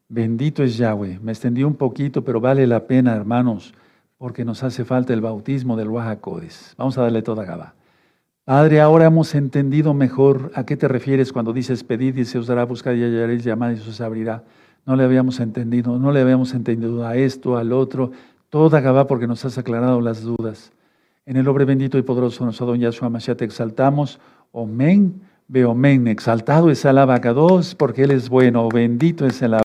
[0.08, 1.20] Bendito es Yahweh.
[1.22, 3.74] Me extendí un poquito, pero vale la pena, hermanos,
[4.18, 6.76] porque nos hace falta el bautismo del Wahakodes.
[6.78, 7.74] Vamos a darle toda Gabá.
[8.46, 12.48] Padre, ahora hemos entendido mejor a qué te refieres cuando dices pedid y se os
[12.48, 14.46] dará, buscar y hallaréis, llamad y se os abrirá.
[14.86, 18.14] No le habíamos entendido, no le habíamos entendido a esto, al otro.
[18.50, 20.72] Toda Gabá porque nos has aclarado las dudas.
[21.28, 24.20] En el nombre bendito y poderoso de nuestro don Yahshua Mashiach te exaltamos.
[24.52, 26.08] Omen, ve omen.
[26.08, 28.68] Exaltado es el abacados porque Él es bueno.
[28.70, 29.54] Bendito es el